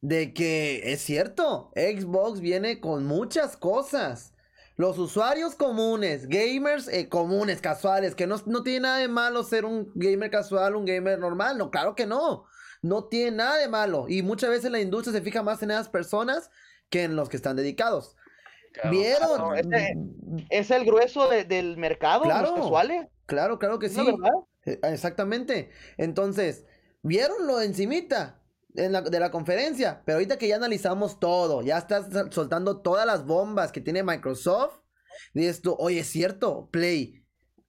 [0.00, 4.32] de que es cierto, Xbox viene con muchas cosas.
[4.76, 9.64] Los usuarios comunes, gamers eh, comunes, casuales, que no, no tiene nada de malo ser
[9.64, 12.46] un gamer casual, un gamer normal, no, claro que no.
[12.86, 14.06] No tiene nada de malo.
[14.08, 16.50] Y muchas veces la industria se fija más en esas personas
[16.88, 18.16] que en los que están dedicados.
[18.90, 19.56] ¿Vieron?
[20.50, 23.06] es el grueso del mercado, claro, los casuales.
[23.24, 24.00] Claro, claro que sí.
[24.66, 25.70] Eh, exactamente.
[25.96, 26.64] Entonces,
[27.02, 28.42] ¿vieron lo encimita?
[28.76, 30.02] de la conferencia.
[30.04, 34.80] Pero ahorita que ya analizamos todo, ya estás soltando todas las bombas que tiene Microsoft.
[35.32, 37.24] Dices tú, oye, es cierto, Play,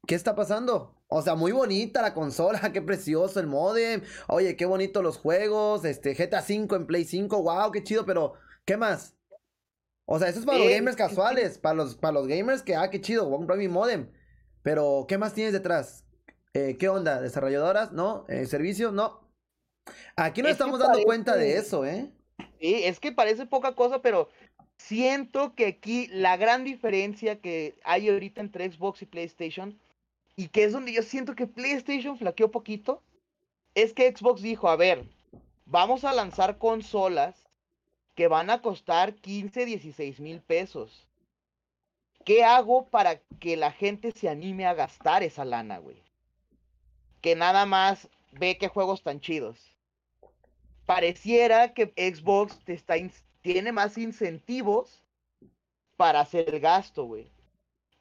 [0.06, 0.96] ¿qué está pasando?
[1.09, 4.01] O sea, muy bonita la consola, qué precioso el modem.
[4.27, 5.85] Oye, qué bonito los juegos.
[5.85, 8.33] Este, GTA 5 en Play 5, wow, qué chido, pero
[8.65, 9.15] ¿qué más?
[10.05, 12.89] O sea, eso es para los gamers casuales, para los, para los gamers que, ah,
[12.89, 14.09] qué chido, voy a comprar mi modem.
[14.63, 16.05] Pero, ¿qué más tienes detrás?
[16.53, 17.21] Eh, ¿Qué onda?
[17.21, 17.91] ¿Desarrolladoras?
[17.91, 18.25] ¿No?
[18.29, 18.91] Eh, ¿Servicio?
[18.91, 19.27] No.
[20.15, 22.09] Aquí no estamos dando cuenta de eso, ¿eh?
[22.59, 24.29] Sí, es que parece poca cosa, pero
[24.77, 29.77] siento que aquí la gran diferencia que hay ahorita entre Xbox y PlayStation,
[30.38, 33.04] y que es donde yo siento que PlayStation flaqueó poquito,
[33.76, 35.04] es que Xbox dijo, a ver,
[35.65, 37.36] vamos a lanzar consolas
[38.15, 41.06] que van a costar 15, 16 mil pesos.
[42.23, 46.02] ¿Qué hago para que la gente se anime a gastar esa lana, güey?
[47.19, 49.78] Que nada más ve qué juegos tan chidos
[50.88, 52.95] pareciera que Xbox te está
[53.41, 55.04] tiene más incentivos
[55.97, 57.30] para hacer el gasto, güey.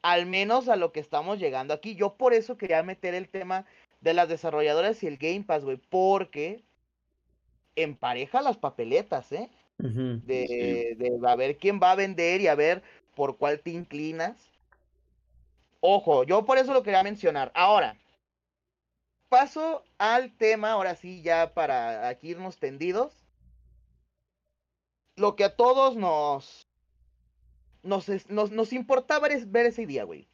[0.01, 1.95] Al menos a lo que estamos llegando aquí.
[1.95, 3.65] Yo por eso quería meter el tema
[4.01, 6.63] de las desarrolladoras y el Game Pass, güey, porque
[7.75, 9.49] empareja las papeletas, ¿eh?
[9.77, 12.81] de, de a ver quién va a vender y a ver
[13.15, 14.35] por cuál te inclinas.
[15.79, 17.51] Ojo, yo por eso lo quería mencionar.
[17.53, 17.97] Ahora,
[19.29, 23.13] paso al tema, ahora sí, ya para aquí irnos tendidos.
[25.15, 26.66] Lo que a todos nos,
[27.83, 30.27] nos, nos, importaba es ver ese día, güey.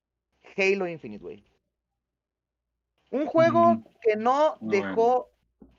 [0.57, 1.43] Halo Infinite, güey.
[3.11, 5.29] Un juego que no dejó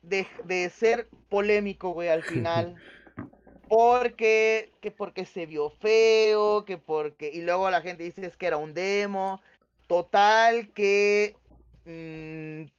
[0.02, 2.76] de, de, ser polémico, güey, al final.
[3.68, 8.46] porque, que porque se vio feo, que porque, y luego la gente dice es que
[8.46, 9.40] era un demo.
[9.86, 11.36] Total, que
[11.84, 12.70] mmm,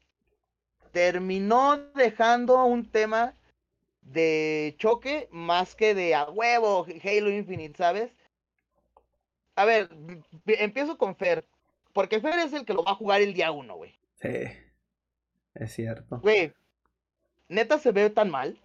[0.91, 3.36] terminó dejando un tema
[4.02, 8.12] de choque más que de a huevo Halo Infinite, ¿sabes?
[9.56, 9.89] A ver,
[10.46, 11.48] empiezo con Fer,
[11.94, 13.98] porque Fer es el que lo va a jugar el día uno, güey.
[14.22, 14.48] Sí,
[15.54, 16.20] es cierto.
[16.20, 16.54] Güey,
[17.48, 18.60] neta se ve tan mal.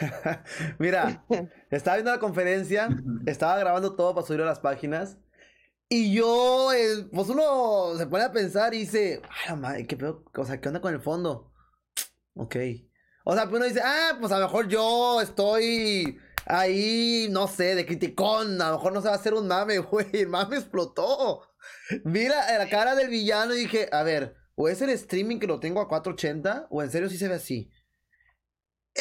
[0.78, 1.24] Mira,
[1.70, 2.88] estaba viendo la conferencia,
[3.26, 5.18] estaba grabando todo para subirlo a las páginas.
[5.88, 6.70] Y yo,
[7.12, 10.24] pues uno se pone a pensar y dice, ay, madre, ¿qué pedo?
[10.36, 11.52] O sea, ¿qué onda con el fondo?
[12.34, 12.56] Ok.
[13.24, 16.18] O sea, pues uno dice, ah, pues a lo mejor yo estoy
[16.50, 18.60] ahí, no sé, de criticón.
[18.60, 20.08] A lo mejor no se va a hacer un mame, güey.
[20.12, 21.42] El mame explotó.
[22.04, 25.60] Mira la cara del villano y dije, a ver, o es el streaming que lo
[25.60, 27.70] tengo a 480, o en serio sí se ve así.
[28.94, 29.00] Eh,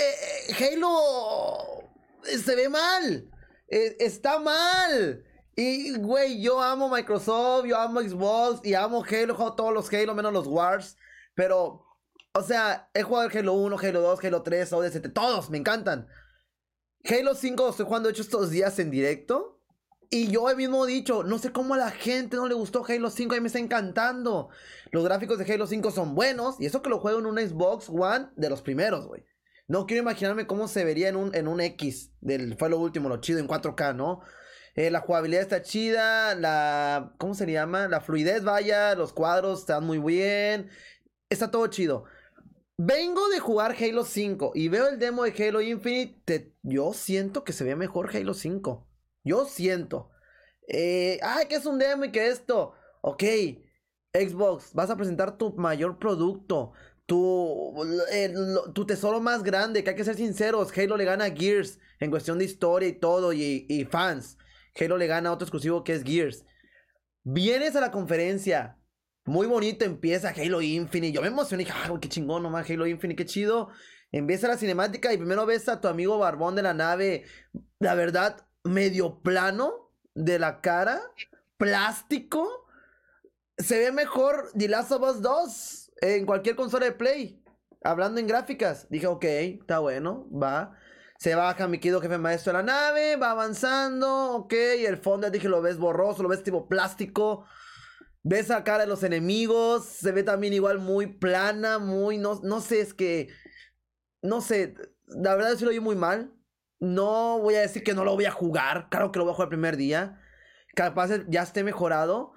[0.49, 1.89] eh Halo
[2.23, 3.29] se ve mal.
[3.67, 5.23] Eh, está mal.
[5.55, 10.15] Y, güey, yo amo Microsoft, yo amo Xbox y amo Halo, juego todos los Halo
[10.15, 10.95] menos los Wars.
[11.35, 11.85] Pero,
[12.33, 16.07] o sea, he jugado el Halo 1, Halo 2, Halo 3, ODST, todos me encantan.
[17.05, 19.59] Halo 5 estoy jugando hecho estos días en directo.
[20.11, 23.11] Y yo he mismo dicho, no sé cómo a la gente no le gustó Halo
[23.11, 24.49] 5, a mí me está encantando.
[24.91, 27.89] Los gráficos de Halo 5 son buenos y eso que lo juego en un Xbox
[27.89, 29.23] One de los primeros, güey.
[29.67, 33.07] No quiero imaginarme cómo se vería en un, en un X, del, fue lo último,
[33.07, 34.21] lo chido, en 4K, ¿no?
[34.73, 37.13] Eh, la jugabilidad está chida, la...
[37.19, 37.87] ¿Cómo se llama?
[37.87, 40.69] La fluidez, vaya, los cuadros están muy bien.
[41.29, 42.05] Está todo chido.
[42.81, 46.55] Vengo de jugar Halo 5 y veo el demo de Halo Infinite.
[46.63, 48.87] yo siento que se ve mejor Halo 5.
[49.25, 50.11] Yo siento.
[50.65, 52.71] Eh, ay, que es un demo y que esto.
[53.01, 53.21] Ok,
[54.13, 56.71] Xbox, vas a presentar tu mayor producto.
[57.05, 57.73] Tu,
[58.73, 60.71] tu tesoro más grande, que hay que ser sinceros.
[60.77, 64.37] Halo le gana a Gears en cuestión de historia y todo, y, y fans.
[64.79, 66.45] Halo le gana a otro exclusivo que es Gears.
[67.23, 68.78] Vienes a la conferencia.
[69.25, 71.13] Muy bonito, empieza Halo Infinite.
[71.13, 73.69] Yo me emocioné, dije, ah, qué chingón nomás, Halo Infinite, qué chido.
[74.11, 77.25] Empieza la cinemática y primero ves a tu amigo Barbón de la nave,
[77.79, 81.01] la verdad, medio plano de la cara,
[81.57, 82.67] plástico.
[83.57, 87.43] se ve mejor The Last of Us 2 en cualquier consola de Play.
[87.83, 88.87] Hablando en gráficas.
[88.89, 90.75] Dije, ok, está bueno, va.
[91.17, 94.53] Se baja mi querido jefe maestro de la nave, va avanzando, ok.
[94.79, 97.45] Y el fondo, dije, lo ves borroso, lo ves tipo plástico.
[98.23, 102.59] Ves la cara de los enemigos, se ve también igual muy plana, muy, no, no
[102.59, 103.29] sé, es que,
[104.21, 104.75] no sé,
[105.07, 106.35] la verdad sí lo vi muy mal.
[106.79, 109.35] No voy a decir que no lo voy a jugar, claro que lo voy a
[109.35, 110.21] jugar el primer día.
[110.75, 112.33] Capaz ya esté mejorado.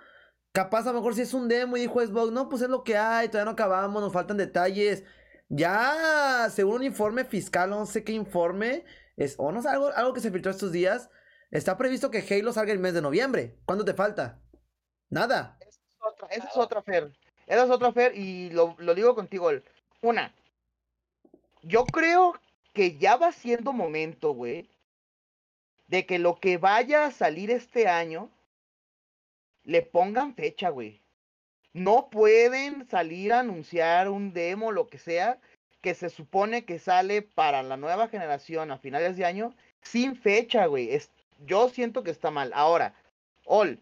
[0.53, 2.85] Capaz a lo mejor si es un demo y dijo Xbox, no, pues es lo
[2.85, 5.05] que hay, todavía no acabamos, nos faltan detalles.
[5.49, 8.85] Ya, según un informe fiscal, no sé qué informe,
[9.17, 11.11] es, o no sé, algo, algo que se filtró estos días,
[11.51, 13.61] está previsto que Halo salga el mes de noviembre.
[13.65, 14.43] ¿Cuándo te falta?
[15.09, 15.59] Nada.
[16.31, 17.11] Esa es otra, Fer.
[17.47, 19.51] Esa es otra Fer y lo, lo digo contigo.
[20.01, 20.33] Una,
[21.63, 22.35] yo creo
[22.73, 24.69] que ya va siendo momento, güey,
[25.89, 28.31] de que lo que vaya a salir este año
[29.65, 31.01] le pongan fecha, güey.
[31.73, 35.39] No pueden salir a anunciar un demo, lo que sea,
[35.81, 40.67] que se supone que sale para la nueva generación a finales de año, sin fecha,
[40.67, 40.93] güey.
[40.93, 41.11] Es,
[41.47, 42.53] yo siento que está mal.
[42.55, 42.95] Ahora,
[43.45, 43.81] All,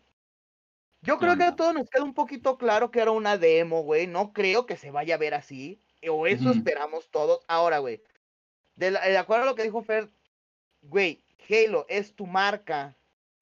[1.02, 4.06] yo creo que a todos nos queda un poquito claro que era una demo, güey.
[4.06, 5.80] No creo que se vaya a ver así.
[6.08, 7.40] O eso esperamos todos.
[7.48, 8.02] Ahora, güey.
[8.76, 10.10] De, de, acuerdo a lo que dijo Fer,
[10.82, 12.96] güey, Halo es tu marca.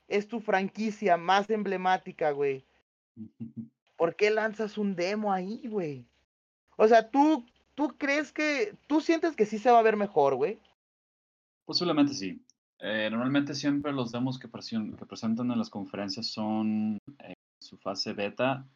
[0.07, 2.64] Es tu franquicia más emblemática, güey.
[3.97, 6.07] ¿Por qué lanzas un demo ahí, güey?
[6.77, 7.44] O sea, tú,
[7.75, 8.75] tú crees que.
[8.87, 10.61] ¿Tú sientes que sí se va a ver mejor, güey?
[11.64, 12.40] Posiblemente sí.
[12.81, 18.66] Eh, normalmente siempre los demos que, presentan en las conferencias son eh, su fase beta.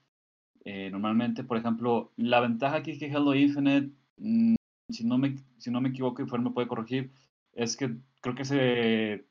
[0.64, 4.54] Eh, normalmente, por ejemplo, la ventaja aquí que Halo Infinite, mm,
[4.90, 7.12] si, no me, si no me equivoco y Fer me puede corregir,
[7.52, 9.24] es que creo que se...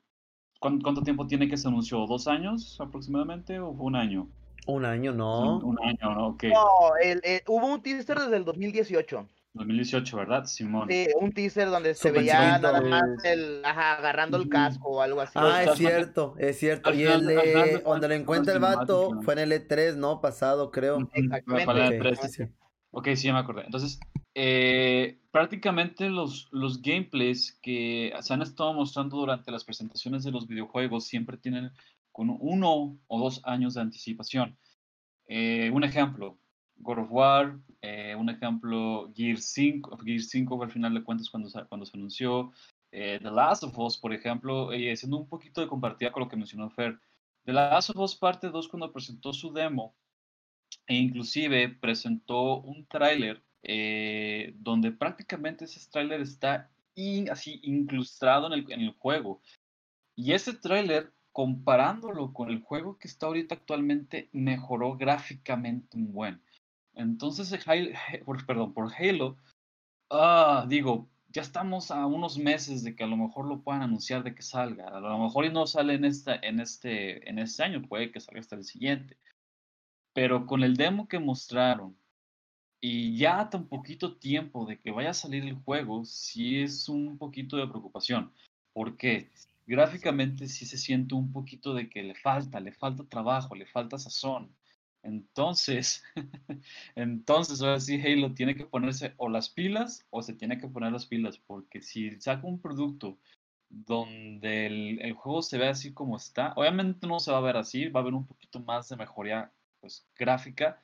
[0.60, 2.06] ¿Cuánto, tiempo tiene que se anunció?
[2.06, 4.28] ¿Dos años aproximadamente o fue un año?
[4.68, 5.58] Un año, no.
[5.58, 6.28] Un, año, ¿no?
[6.28, 6.44] Ok.
[6.44, 9.26] No, el, hubo un teaser desde el 2018.
[9.54, 10.88] 2018, ¿verdad, Simón?
[10.88, 15.20] Sí, un teaser donde se veía nada más el, ajá, agarrando el casco o algo
[15.20, 15.32] así.
[15.34, 16.92] Ah, es cierto, es cierto.
[16.94, 20.20] y el de, donde lo encuentra el vato, fue en el E3, ¿no?
[20.20, 20.98] Pasado, creo.
[21.12, 22.00] Exactamente.
[22.00, 22.42] Okay, sí,
[22.90, 23.64] ok, sí, ya me acordé.
[23.64, 24.00] Entonces,
[24.34, 30.46] eh, prácticamente los, los gameplays que se han estado mostrando durante las presentaciones de los
[30.46, 31.70] videojuegos siempre tienen
[32.10, 34.56] con uno o dos años de anticipación.
[35.26, 36.38] Eh, un ejemplo,
[36.82, 41.48] God of War, eh, un ejemplo, Gear 5, Gear 5 al final de cuentas cuando,
[41.68, 42.52] cuando se anunció,
[42.90, 46.36] eh, The Last of Us, por ejemplo, haciendo un poquito de compartida con lo que
[46.36, 46.98] mencionó Fer,
[47.44, 49.94] The Last of Us parte 2 cuando presentó su demo
[50.86, 56.70] e inclusive presentó un tráiler eh, donde prácticamente ese tráiler está
[57.30, 59.40] así incrustado en el, en el juego.
[60.14, 66.42] Y ese tráiler comparándolo con el juego que está ahorita actualmente, mejoró gráficamente un buen.
[66.94, 67.54] Entonces,
[68.24, 69.36] por, perdón, por Halo,
[70.10, 74.22] ah, digo, ya estamos a unos meses de que a lo mejor lo puedan anunciar
[74.22, 74.88] de que salga.
[74.88, 78.20] A lo mejor y no sale en, esta, en, este, en este año, puede que
[78.20, 79.16] salga hasta el siguiente.
[80.12, 81.96] Pero con el demo que mostraron
[82.80, 87.16] y ya tan poquito tiempo de que vaya a salir el juego, sí es un
[87.16, 88.32] poquito de preocupación.
[88.72, 89.30] ¿Por qué?
[89.66, 93.98] Gráficamente sí se siente un poquito de que le falta, le falta trabajo, le falta
[93.98, 94.54] sazón.
[95.02, 96.04] Entonces,
[96.94, 100.92] entonces ahora sí Halo tiene que ponerse o las pilas o se tiene que poner
[100.92, 103.18] las pilas, porque si saca un producto
[103.68, 107.88] donde el, juego se ve así como está, obviamente no se va a ver así,
[107.88, 110.80] va a haber un poquito más de mejoría pues, gráfica,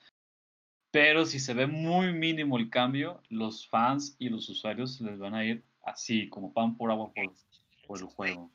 [0.90, 5.34] pero si se ve muy mínimo el cambio, los fans y los usuarios les van
[5.34, 7.32] a ir así, como pan por agua por,
[7.86, 8.50] por el juego.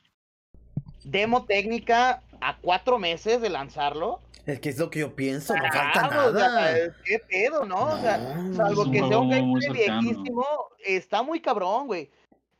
[1.04, 5.62] Demo técnica a cuatro meses de lanzarlo es que es lo que yo pienso, no
[5.62, 6.94] falta nada.
[7.04, 7.86] ¿Qué pedo, no?
[7.86, 8.18] O sea,
[8.54, 10.44] salvo que sea un gameplay viejísimo,
[10.84, 12.10] está muy cabrón, güey.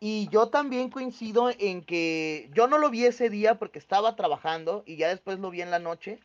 [0.00, 4.82] Y yo también coincido en que yo no lo vi ese día porque estaba trabajando
[4.86, 6.20] y ya después lo vi en la noche.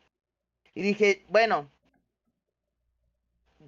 [0.73, 1.69] Y dije, bueno,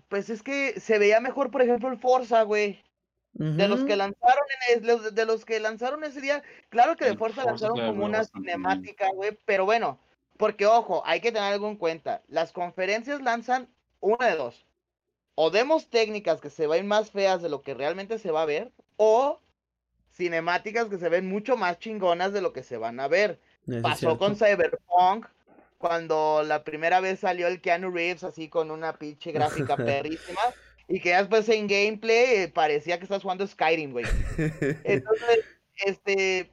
[0.08, 2.82] pues es que se veía mejor, por ejemplo, el Forza, güey.
[3.34, 7.46] De los que lanzaron en de los que lanzaron ese día, claro que de Forza,
[7.46, 10.00] lanzaron como una cinemática, güey, pero bueno,
[10.38, 12.24] porque, ojo, hay que tener algo en cuenta.
[12.28, 13.70] Las conferencias lanzan
[14.00, 14.66] una de dos.
[15.36, 18.46] O demos técnicas que se ven más feas de lo que realmente se va a
[18.46, 19.40] ver, o
[20.14, 23.40] cinemáticas que se ven mucho más chingonas de lo que se van a ver.
[23.82, 25.28] Pasó con Cyberpunk,
[25.78, 30.42] cuando la primera vez salió el Keanu Reeves así con una pinche gráfica perrísima,
[30.92, 34.06] y que después en gameplay eh, parecía que estás jugando Skyrim, güey.
[34.84, 35.46] Entonces,
[35.86, 36.52] este,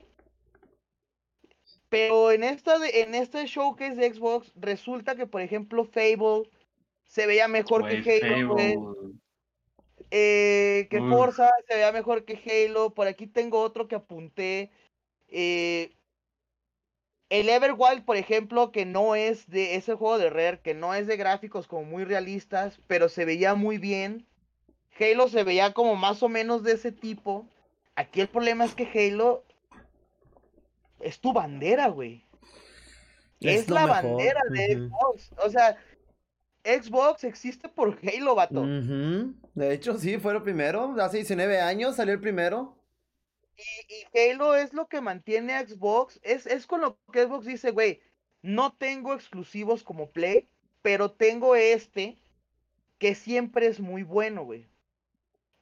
[1.88, 6.48] pero en, esta en este showcase de Xbox resulta que, por ejemplo, Fable
[7.06, 8.56] se veía mejor Güey, que Halo.
[10.10, 11.10] Eh, que Uf.
[11.10, 12.94] Forza se veía mejor que Halo.
[12.94, 14.70] Por aquí tengo otro que apunté.
[15.28, 15.92] Eh,
[17.30, 21.06] el Everwild, por ejemplo, que no es de ese juego de Rare, que no es
[21.06, 24.27] de gráficos como muy realistas, pero se veía muy bien.
[24.98, 27.46] Halo se veía como más o menos de ese tipo.
[27.94, 29.44] Aquí el problema es que Halo
[31.00, 32.24] es tu bandera, güey.
[33.40, 34.74] Es, Es lo la mejor, bandera de.
[34.74, 35.30] Xbox.
[35.44, 35.76] O sea,
[36.64, 38.64] Xbox existe por Halo, vato.
[38.66, 40.94] De hecho, sí, fue el primero.
[41.00, 42.76] Hace 19 años salió el primero.
[43.56, 46.20] Y, y Halo es lo que mantiene a Xbox.
[46.22, 48.00] Es, es con lo que Xbox dice, güey,
[48.42, 50.48] no tengo exclusivos como Play,
[50.82, 52.18] pero tengo este
[52.98, 54.68] que siempre es muy bueno, güey.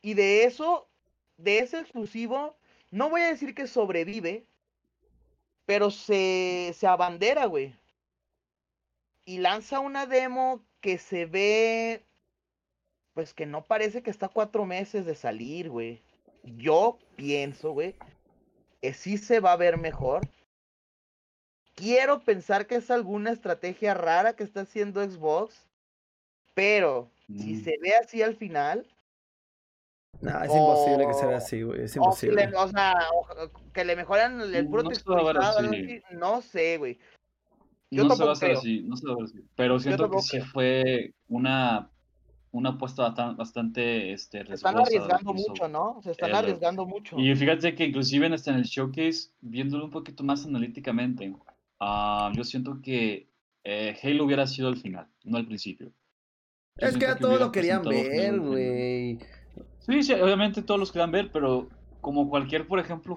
[0.06, 0.88] Y de eso,
[1.36, 2.56] de ese exclusivo,
[2.92, 4.46] no voy a decir que sobrevive,
[5.64, 7.74] pero se, se abandera, güey.
[9.24, 12.04] Y lanza una demo que se ve,
[13.14, 16.00] pues que no parece que está cuatro meses de salir, güey.
[16.44, 17.96] Yo pienso, güey,
[18.80, 20.22] que sí se va a ver mejor.
[21.74, 25.66] Quiero pensar que es alguna estrategia rara que está haciendo Xbox,
[26.54, 27.64] pero si Mm.
[27.64, 28.86] se ve así al final,
[30.20, 31.82] No, es imposible que se vea O- así, güey.
[31.82, 32.46] Es o, imposible.
[32.46, 35.62] le, o sea, o- que le mejoran el, puro No a texturizado,
[36.12, 36.98] no sé, güey.
[37.90, 38.58] Yo No se va a hacer creo.
[38.58, 39.44] así, no se va a ver así.
[39.54, 41.90] Pero siento que sí fue una,
[42.50, 46.00] una apuesta bastante, este, Se están arriesgando mucho, ¿no?
[46.02, 47.16] Se están arriesgando mucho.
[47.18, 51.32] Y fíjate que inclusive en, este, en el showcase, viéndolo un poquito más analíticamente,
[51.78, 53.28] ah, yo siento que
[53.62, 55.92] eh, Halo hubiera sido el final, no el principio.
[56.78, 59.18] Yo Es que ya todos lo querían ver, al güey.
[59.86, 61.68] Sí, sí, obviamente todos los querían ver, pero
[62.00, 63.16] como cualquier, por ejemplo,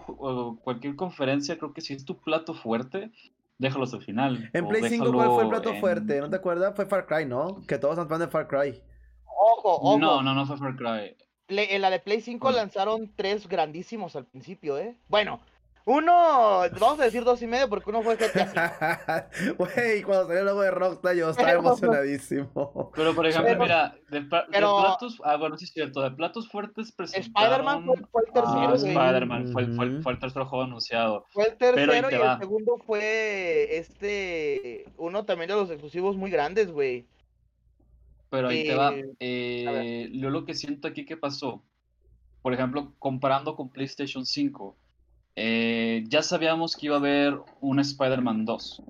[0.63, 3.11] cualquier conferencia, creo que si es tu plato fuerte,
[3.57, 4.49] déjalo hasta el final.
[4.53, 6.19] En Play 5, ¿cuál fue el plato en- fuerte?
[6.21, 6.75] ¿No te acuerdas?
[6.75, 7.61] Fue Far Cry, ¿no?
[7.67, 8.81] Que todos son fan de Far Cry.
[9.25, 9.97] Ojo, ojo.
[9.99, 11.15] No, no, no fue Far Cry.
[11.47, 12.55] Play- en la de Play 5 ¿Cuál?
[12.57, 14.95] lanzaron tres grandísimos al principio, ¿eh?
[15.07, 15.39] Bueno,
[15.85, 19.29] uno, vamos a decir dos y medio porque uno fue GTA.
[19.57, 22.91] Güey, cuando salió el logo de Rockstar yo estaba Pero- emocionadísimo.
[22.95, 26.01] Pero, por ejemplo, Pero- mira, de, pla- de pero- platos, ah, bueno, sí es cierto,
[26.01, 28.75] de platos fuertes Spider-Man fue, presentaron fue el tercero, ah.
[28.75, 30.03] Spider-Man, fue, el- fue, el- Ujú.
[30.03, 31.25] fue el tercer juego anunciado.
[31.31, 36.15] Fue el Pero tercero te y el segundo fue este, uno también de los exclusivos
[36.15, 37.05] muy grandes, güey.
[38.29, 38.93] Pero ahí te va.
[38.93, 39.05] Eh.
[39.19, 41.63] Eh, yo lo que siento aquí que pasó,
[42.43, 44.75] por ejemplo, comparando con PlayStation 5,
[45.41, 48.83] eh, ya sabíamos que iba a haber un Spider-Man 2,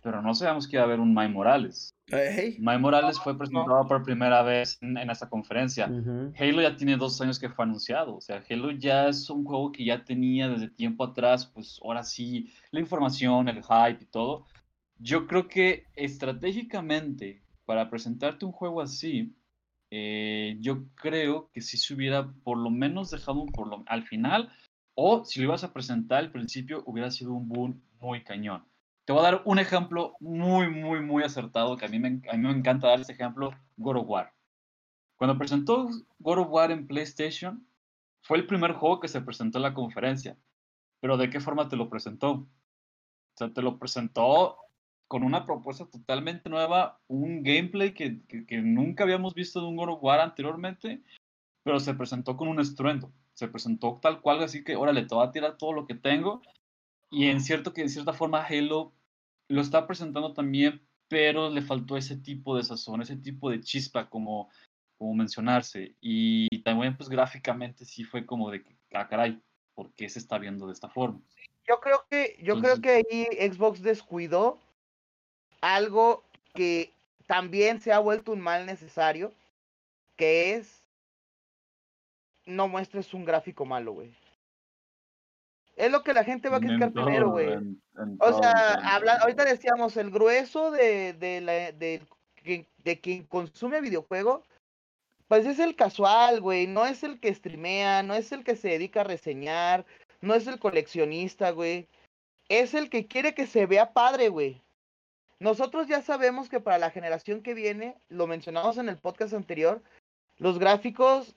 [0.00, 1.90] pero no sabíamos que iba a haber un Miles Morales.
[2.06, 2.56] Ey.
[2.60, 5.88] Miles Morales fue presentado por primera vez en, en esta conferencia.
[5.88, 6.32] Ujú.
[6.38, 9.72] Halo ya tiene dos años que fue anunciado, o sea, Halo ya es un juego
[9.72, 14.46] que ya tenía desde tiempo atrás, pues ahora sí, la información, el hype y todo.
[14.98, 19.34] Yo creo que estratégicamente, para presentarte un juego así,
[19.90, 24.04] eh, yo creo que si se hubiera por lo menos dejado un por lo, al
[24.04, 24.50] final,
[24.94, 28.64] o si lo ibas a presentar al principio, hubiera sido un boom muy cañón.
[29.04, 32.36] Te voy a dar un ejemplo muy, muy, muy acertado, que a mí me, a
[32.36, 34.32] mí me encanta dar este ejemplo, God of War.
[35.16, 35.88] Cuando presentó
[36.18, 37.66] God of War en PlayStation,
[38.22, 40.36] fue el primer juego que se presentó en la conferencia.
[41.00, 42.32] Pero ¿de qué forma te lo presentó?
[42.32, 42.48] O
[43.36, 44.56] sea, te lo presentó
[45.08, 49.76] con una propuesta totalmente nueva, un gameplay que, que- que nunca habíamos visto de un
[49.76, 51.02] God of War anteriormente,
[51.64, 53.12] pero se presentó con un estruendo.
[53.42, 56.42] Se presentó tal cual, así que, órale, te voy a tirar todo lo que tengo.
[57.10, 58.92] Y en cierto que, en cierta forma, Halo
[59.48, 64.08] lo está presentando también, pero le faltó ese tipo de sazón, ese tipo de chispa,
[64.08, 64.48] como,
[64.96, 65.96] como mencionarse.
[66.00, 68.64] Y también, pues, gráficamente sí fue como de
[68.94, 69.42] ah, caray,
[69.74, 71.20] ¿por qué se está viendo de esta forma?
[71.66, 72.80] Yo creo que, yo creo Entonces-
[73.10, 74.60] que ahí Xbox descuidó
[75.60, 76.22] algo
[76.54, 76.92] que
[77.26, 79.32] también se ha vuelto un mal necesario,
[80.14, 80.81] que es
[82.46, 84.14] no muestres un gráfico malo, güey.
[85.76, 87.48] Es lo que la gente va a criticar En primero, güey.
[88.20, 92.02] O sea, habla, ahorita decíamos, el grueso de, de, la, de,
[92.36, 94.42] que- de quien consume videojuego,
[95.28, 98.68] pues es el casual, güey, no es el que streamea, no es el que se
[98.68, 99.86] dedica a reseñar,
[100.20, 101.88] no es el coleccionista, güey.
[102.48, 104.60] Es el que quiere que se vea padre, güey.
[105.38, 109.82] Nosotros ya sabemos que para la generación que viene, lo mencionamos en el podcast anterior,
[110.36, 111.34] los gráficos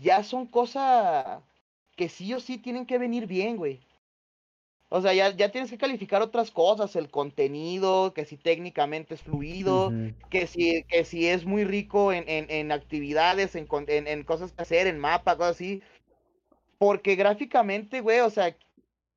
[0.00, 1.42] ya son cosa
[1.96, 3.80] que sí o sí tienen que venir bien, güey.
[4.88, 9.22] O sea, ya, ya tienes que calificar otras cosas, el contenido, que si técnicamente es
[9.22, 9.92] fluido,
[10.30, 14.62] que si, que si es muy rico en, en, en actividades, en, en cosas que
[14.62, 15.82] hacer, en mapa, cosas así.
[16.78, 18.56] Porque gráficamente, güey, o sea,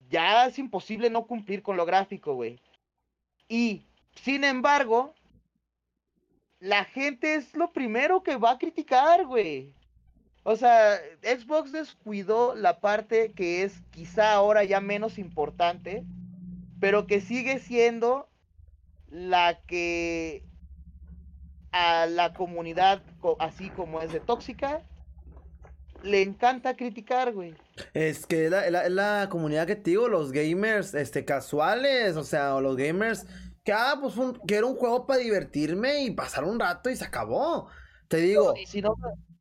[0.09, 2.59] ya es imposible no cumplir con lo gráfico, güey.
[3.47, 3.83] Y,
[4.15, 5.13] sin embargo,
[6.59, 9.73] la gente es lo primero que va a criticar, güey.
[10.43, 16.03] O sea, Xbox descuidó la parte que es quizá ahora ya menos importante,
[16.79, 18.27] pero que sigue siendo
[19.09, 20.43] la que
[21.71, 23.01] a la comunidad,
[23.39, 24.81] así como es de tóxica,
[26.03, 27.53] le encanta criticar, güey.
[27.93, 32.55] Es que es la, la, comunidad que te digo, los gamers este, casuales, o sea,
[32.55, 33.25] o los gamers
[33.63, 34.15] que, ah, pues
[34.47, 37.67] que era un juego para divertirme y pasar un rato y se acabó.
[38.07, 38.53] Te digo.
[38.65, 38.95] si, no,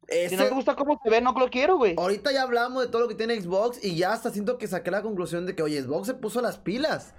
[0.08, 1.94] si no te gusta cómo se ve, no lo quiero, güey.
[1.98, 4.90] Ahorita ya hablamos de todo lo que tiene Xbox y ya hasta siento que saqué
[4.90, 7.14] la conclusión de que, oye, Xbox se puso las pilas.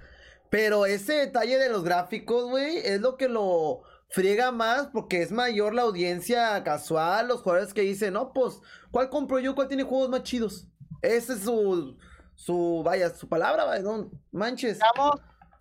[0.48, 5.30] Pero ese detalle de los gráficos, güey, es lo que lo friega más porque es
[5.30, 8.60] mayor la audiencia casual, los jugadores que dicen, no, pues,
[8.90, 9.54] ¿cuál compro yo?
[9.54, 10.66] ¿Cuál tiene juegos más chidos?
[11.00, 11.96] Ese es su,
[12.34, 14.80] su, vaya, su palabra, vaya, no manches.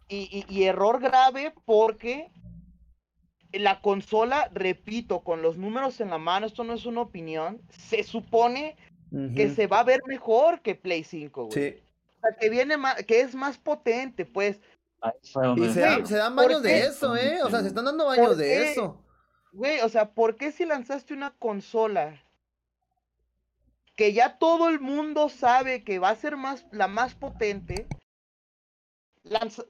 [0.08, 2.32] y, y, error grave porque
[3.52, 8.04] la consola, repito, con los números en la mano, esto no es una opinión, se
[8.04, 8.78] supone
[9.36, 11.52] que se va a ver mejor que Play 5, güey.
[11.52, 11.84] Sí.
[12.18, 14.60] O sea, que viene más, que es más potente, pues.
[15.56, 17.41] Y se, dan baños de eso, ¿eh?
[17.41, 19.04] O sea, se están dando baños de eso.
[19.52, 22.22] Güey, o sea, ¿por qué si lanzaste una consola
[23.95, 27.88] que ya todo el mundo sabe que va a ser más, la más potente,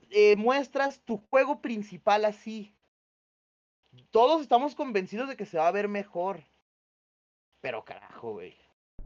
[0.09, 2.75] eh, muestras tu juego principal así?
[4.11, 6.43] Todos estamos convencidos de que se va a ver mejor.
[7.61, 8.55] Pero carajo, güey.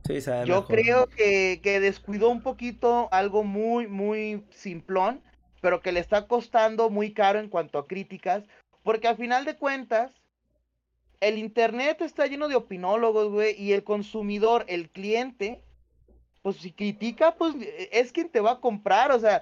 [0.05, 5.23] Sí, Yo creo que, que descuidó un poquito algo muy, muy simplón
[5.63, 8.43] pero que le está costando muy caro en cuanto a críticas,
[8.83, 10.11] porque al final de cuentas,
[11.21, 15.61] el Internet está lleno de opinólogos, güey, y el consumidor, el cliente,
[16.41, 17.55] pues si critica, pues
[17.93, 19.41] es quien te va a comprar, o sea,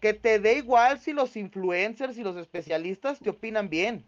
[0.00, 4.04] que te dé igual si los influencers y los especialistas te opinan bien.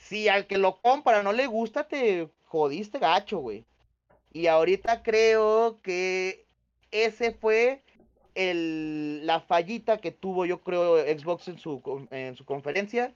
[0.00, 3.64] Si al que lo compra no le gusta, te jodiste gacho, güey.
[4.32, 6.44] Y ahorita creo que
[6.90, 7.82] ese fue
[8.34, 13.14] el, la fallita que tuvo, yo creo, Xbox en su, en su conferencia,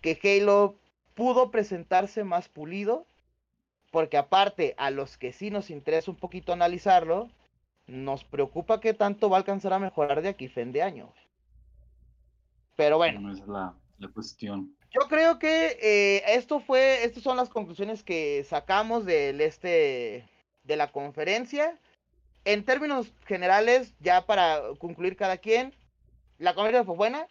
[0.00, 0.76] que Halo
[1.14, 3.06] pudo presentarse más pulido,
[3.90, 7.28] porque aparte a los que sí nos interesa un poquito analizarlo,
[7.86, 11.12] nos preocupa que tanto va a alcanzar a mejorar de aquí fin de año.
[12.76, 13.32] Pero bueno.
[13.32, 13.74] es la,
[14.14, 14.74] cuestión.
[14.94, 20.28] Yo creo que eh, esto fue, estas son las conclusiones que sacamos del este
[20.64, 21.78] de la conferencia
[22.44, 25.74] en términos generales, ya para concluir cada quien,
[26.38, 27.26] la conferencia fue buena.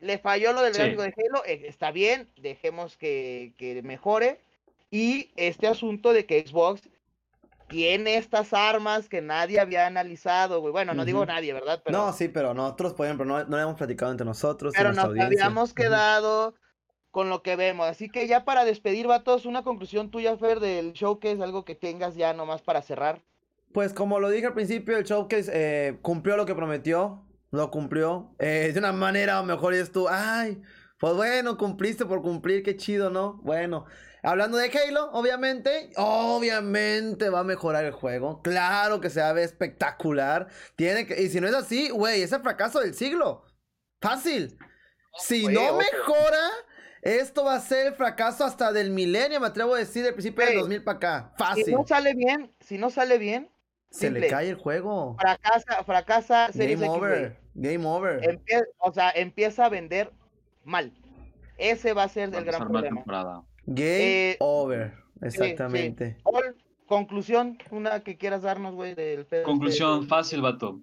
[0.00, 4.40] Le falló lo del gráfico de Halo, eh, está bien, dejemos que, mejore.
[4.90, 6.82] Y este asunto de que Xbox
[7.72, 10.70] tiene estas armas que nadie había analizado, güey.
[10.70, 11.82] Bueno, no digo nadie, ¿verdad?
[11.84, 11.98] Pero...
[11.98, 14.74] No, sí, pero nosotros, por ejemplo, no, no hemos platicado entre nosotros.
[14.76, 16.54] Pero nos habíamos quedado
[17.10, 17.88] con lo que vemos.
[17.88, 22.14] Así que ya para despedir, vatos, una conclusión tuya, Fer, del showcase, algo que tengas
[22.14, 23.22] ya nomás para cerrar.
[23.72, 28.34] Pues como lo dije al principio, el showcase eh, cumplió lo que prometió, lo cumplió.
[28.38, 30.60] Eh, de una manera, o mejor es tú, ay,
[30.98, 33.40] pues bueno, cumpliste por cumplir, qué chido, ¿no?
[33.42, 33.86] Bueno,
[34.22, 38.40] hablando de Halo, obviamente, obviamente va a mejorar el juego.
[38.42, 40.48] Claro que se va a ver espectacular.
[40.76, 43.44] Tiene que, y si no es así, güey, es el fracaso del siglo.
[44.00, 44.58] Fácil.
[45.18, 46.50] Si no mejora,
[47.02, 50.46] esto va a ser el fracaso hasta del milenio, me atrevo a decir, del principio
[50.46, 51.32] del 2000 para acá.
[51.36, 51.64] Fácil.
[51.64, 53.50] Si no sale bien, si no sale bien,
[53.90, 55.16] se le cae el juego.
[55.20, 56.48] Fracasa, fracasa.
[56.54, 57.38] Game over.
[57.54, 58.40] Game over.
[58.78, 60.10] o sea, empieza a vender
[60.64, 60.92] mal.
[61.58, 63.44] Ese va a ser el gran problema.
[63.66, 64.94] Game eh, over.
[65.20, 66.18] Exactamente.
[66.86, 70.80] conclusión, una que quieras darnos, güey, del Conclusión, fácil, vato.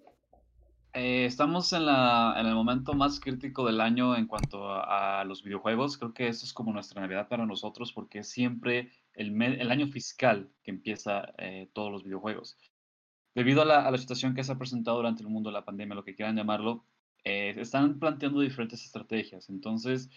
[0.93, 5.43] Eh, estamos en, la, en el momento más crítico del año en cuanto a, los
[5.43, 5.97] videojuegos.
[5.97, 9.87] Creo que esto es como nuestra Navidad para nosotros porque es siempre el, el año
[9.87, 12.57] fiscal que empieza eh, todos los videojuegos.
[13.35, 16.03] Debido a la, situación que se ha presentado durante el mundo de la pandemia, lo
[16.03, 16.83] que quieran llamarlo,
[17.23, 19.49] eh, están planteando diferentes estrategias.
[19.49, 20.09] Entonces,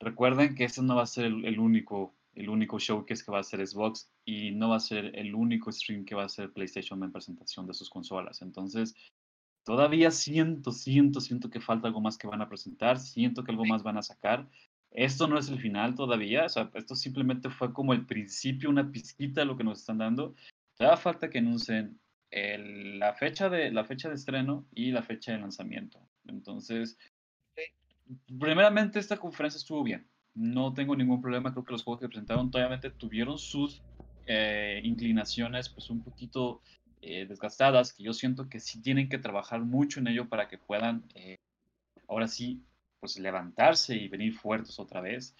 [0.00, 3.44] recuerden que este no va a ser el, único el único showcase que va a
[3.44, 7.02] ser Xbox y no va a ser el único stream que va a ser PlayStation
[7.02, 8.42] en presentación de sus consolas.
[8.42, 8.94] Entonces,
[9.64, 13.64] todavía siento, siento, siento que falta algo más que van a presentar, siento que algo
[13.64, 14.48] más van a sacar.
[14.90, 18.90] Esto no es el final todavía, o sea, esto simplemente fue como el principio, una
[18.90, 20.34] pizquita de lo que nos están dando.
[20.76, 25.38] Todavía falta que anuncien la, fecha de, la fecha de estreno y la fecha de
[25.38, 26.00] lanzamiento.
[26.26, 26.98] Entonces,
[28.38, 30.06] primeramente esta conferencia estuvo bien.
[30.34, 33.82] No tengo ningún problema, creo que los juegos que presentaron obviamente tuvieron sus
[34.26, 36.60] eh, inclinaciones pues un poquito
[37.00, 40.58] eh, desgastadas, que yo siento que sí tienen que trabajar mucho en ello para que
[40.58, 41.36] puedan eh,
[42.08, 42.62] ahora sí
[43.00, 45.34] pues levantarse y venir fuertes otra vez.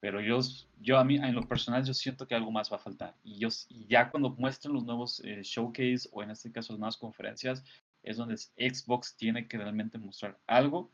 [0.00, 0.38] Pero yo,
[0.80, 3.14] yo a mí, en lo personal, yo siento que algo más va a faltar.
[3.22, 6.80] Y, yo, y ya cuando muestren los nuevos eh, showcase o en este caso las
[6.80, 7.62] nuevas conferencias,
[8.02, 10.90] es donde Xbox tiene que realmente mostrar algo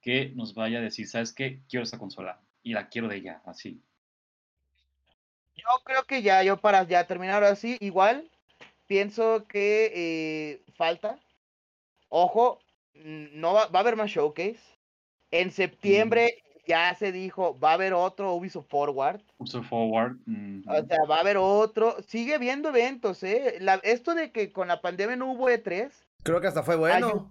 [0.00, 1.60] que nos vaya a decir, ¿sabes qué?
[1.68, 3.82] Quiero esta consola y la quiero de ya, así.
[5.54, 8.30] Yo creo que ya, yo para ya terminar así, igual,
[8.86, 11.18] pienso que eh, falta.
[12.08, 12.60] Ojo,
[12.94, 14.60] no va, va, a haber más showcase.
[15.30, 19.20] En septiembre ya se dijo, va a haber otro Ubisoft Forward.
[19.38, 20.16] Ubisoft Forward.
[20.66, 21.96] O sea, va a haber otro.
[22.06, 23.58] Sigue viendo eventos, ¿eh?
[23.60, 25.90] La, esto de que con la pandemia no hubo E3.
[26.22, 27.30] Creo que hasta fue bueno.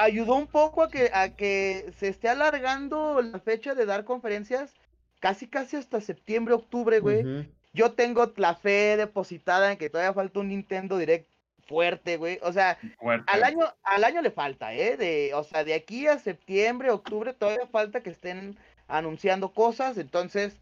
[0.00, 4.72] Ayudó, un poco a que, a que se esté alargando la fecha de dar conferencias
[5.18, 7.48] casi, casi hasta septiembre, octubre, güey.
[7.72, 11.28] Yo tengo la fe depositada en que todavía falta un Nintendo Direct
[11.66, 12.38] fuerte, güey.
[12.42, 12.78] O sea,
[13.26, 14.96] al año, al año le falta, ¿eh?
[14.96, 18.56] De, o sea, de aquí a septiembre, octubre, todavía falta que estén
[18.88, 19.98] anunciando cosas.
[19.98, 20.56] Entonces,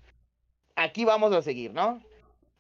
[0.75, 2.03] aquí vamos a seguir, ¿no?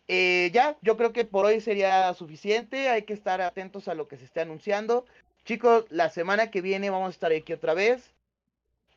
[0.09, 2.89] Eh, ya, yo creo que por hoy sería suficiente.
[2.89, 5.05] Hay que estar atentos a lo que se esté anunciando.
[5.47, 8.13] Chicos, la semana que viene vamos a estar aquí otra vez.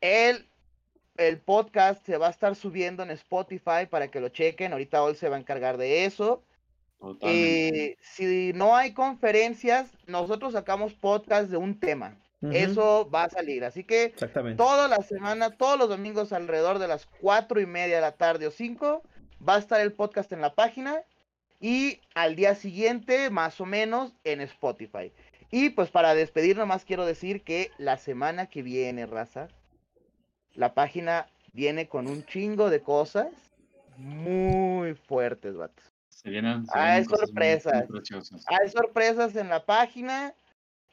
[0.00, 0.48] El,
[1.16, 4.72] el podcast se va a estar subiendo en Spotify para que lo chequen.
[4.72, 6.42] Ahorita hoy se va a encargar de eso.
[7.20, 12.18] Eh, si no hay conferencias, nosotros sacamos podcast de un tema.
[12.42, 13.64] Eso va a salir.
[13.64, 14.12] Así que
[14.56, 18.48] toda la semana, todos los domingos alrededor de las cuatro y media de la tarde
[18.48, 19.04] o cinco,
[19.48, 21.04] va a estar el podcast en la página
[21.60, 25.12] y al día siguiente, más o menos, en Spotify.
[25.50, 29.48] Y pues para despedirnos más quiero decir que la semana que viene, raza,
[30.54, 33.28] la página viene con un chingo de cosas
[33.96, 35.84] muy fuertes, vatos.
[36.08, 37.84] Se vienen, hay sorpresas.
[38.46, 40.34] hay sorpresas en la página,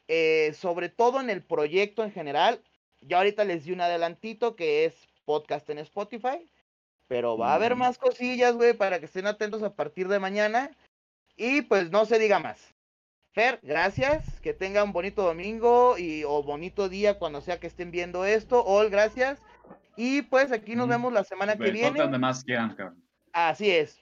[0.08, 2.60] eh, sobre todo en el proyecto en general.
[3.02, 4.94] Ya ahorita les di un adelantito que es
[5.24, 6.48] podcast en Spotify,
[7.06, 10.70] pero va a haber más cosillas, güey, para que estén atentos a partir de mañana.
[11.36, 12.74] Y pues no se diga más.
[13.32, 14.40] Fer, gracias.
[14.40, 18.64] Que tengan un bonito domingo y o bonito día cuando sea que estén viendo esto.
[18.64, 19.40] Ol, gracias.
[19.96, 22.18] Y pues aquí nos vemos la semana que viene.
[22.18, 22.44] más
[23.32, 24.00] Así es.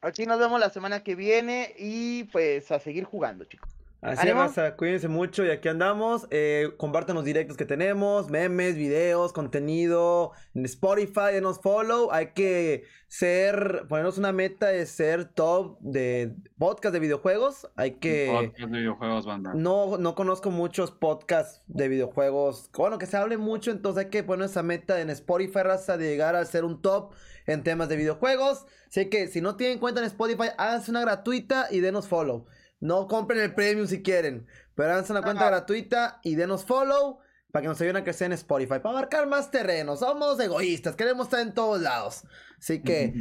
[0.00, 3.75] Aquí nos vemos la semana que viene y pues a seguir jugando, chicos.
[4.02, 6.28] Así es, cuídense mucho y aquí andamos.
[6.30, 12.12] Eh, compartan los directos que tenemos, memes, videos, contenido en Spotify, denos follow.
[12.12, 17.68] Hay que ser, ponernos una meta de ser top de podcast de videojuegos.
[17.74, 18.28] Hay que.
[18.30, 19.54] Podcast de videojuegos, banda.
[19.54, 22.70] No, no conozco muchos podcasts de videojuegos.
[22.76, 26.08] Bueno, que se hable mucho, entonces hay que poner esa meta en Spotify, raza, de
[26.08, 27.12] llegar a ser un top
[27.46, 28.66] en temas de videojuegos.
[28.88, 32.46] Así que si no tienen cuenta en Spotify, háganse una gratuita y denos follow.
[32.80, 37.20] No compren el premium si quieren, pero háganse una cuenta gratuita y denos follow
[37.50, 39.96] para que nos ayuden a crecer en Spotify, para abarcar más terreno.
[39.96, 42.24] Somos egoístas, queremos estar en todos lados.
[42.58, 43.14] Así que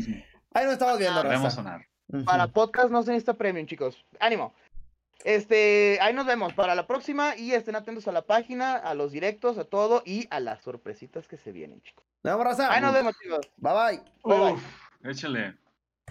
[0.53, 1.23] ahí nos estamos viendo.
[1.23, 1.85] Debemos sonar.
[2.25, 4.05] Para podcast no se necesita premium, chicos.
[4.19, 4.53] Ánimo.
[5.23, 9.11] Este, ahí nos vemos para la próxima y estén atentos a la página, a los
[9.11, 12.05] directos, a todo y a las sorpresitas que se vienen, chicos.
[12.23, 13.49] Nos vemos, Ahí nos vemos, chicos.
[13.57, 14.03] Bye bye.
[14.23, 15.11] bye, bye.
[15.11, 15.64] Échale.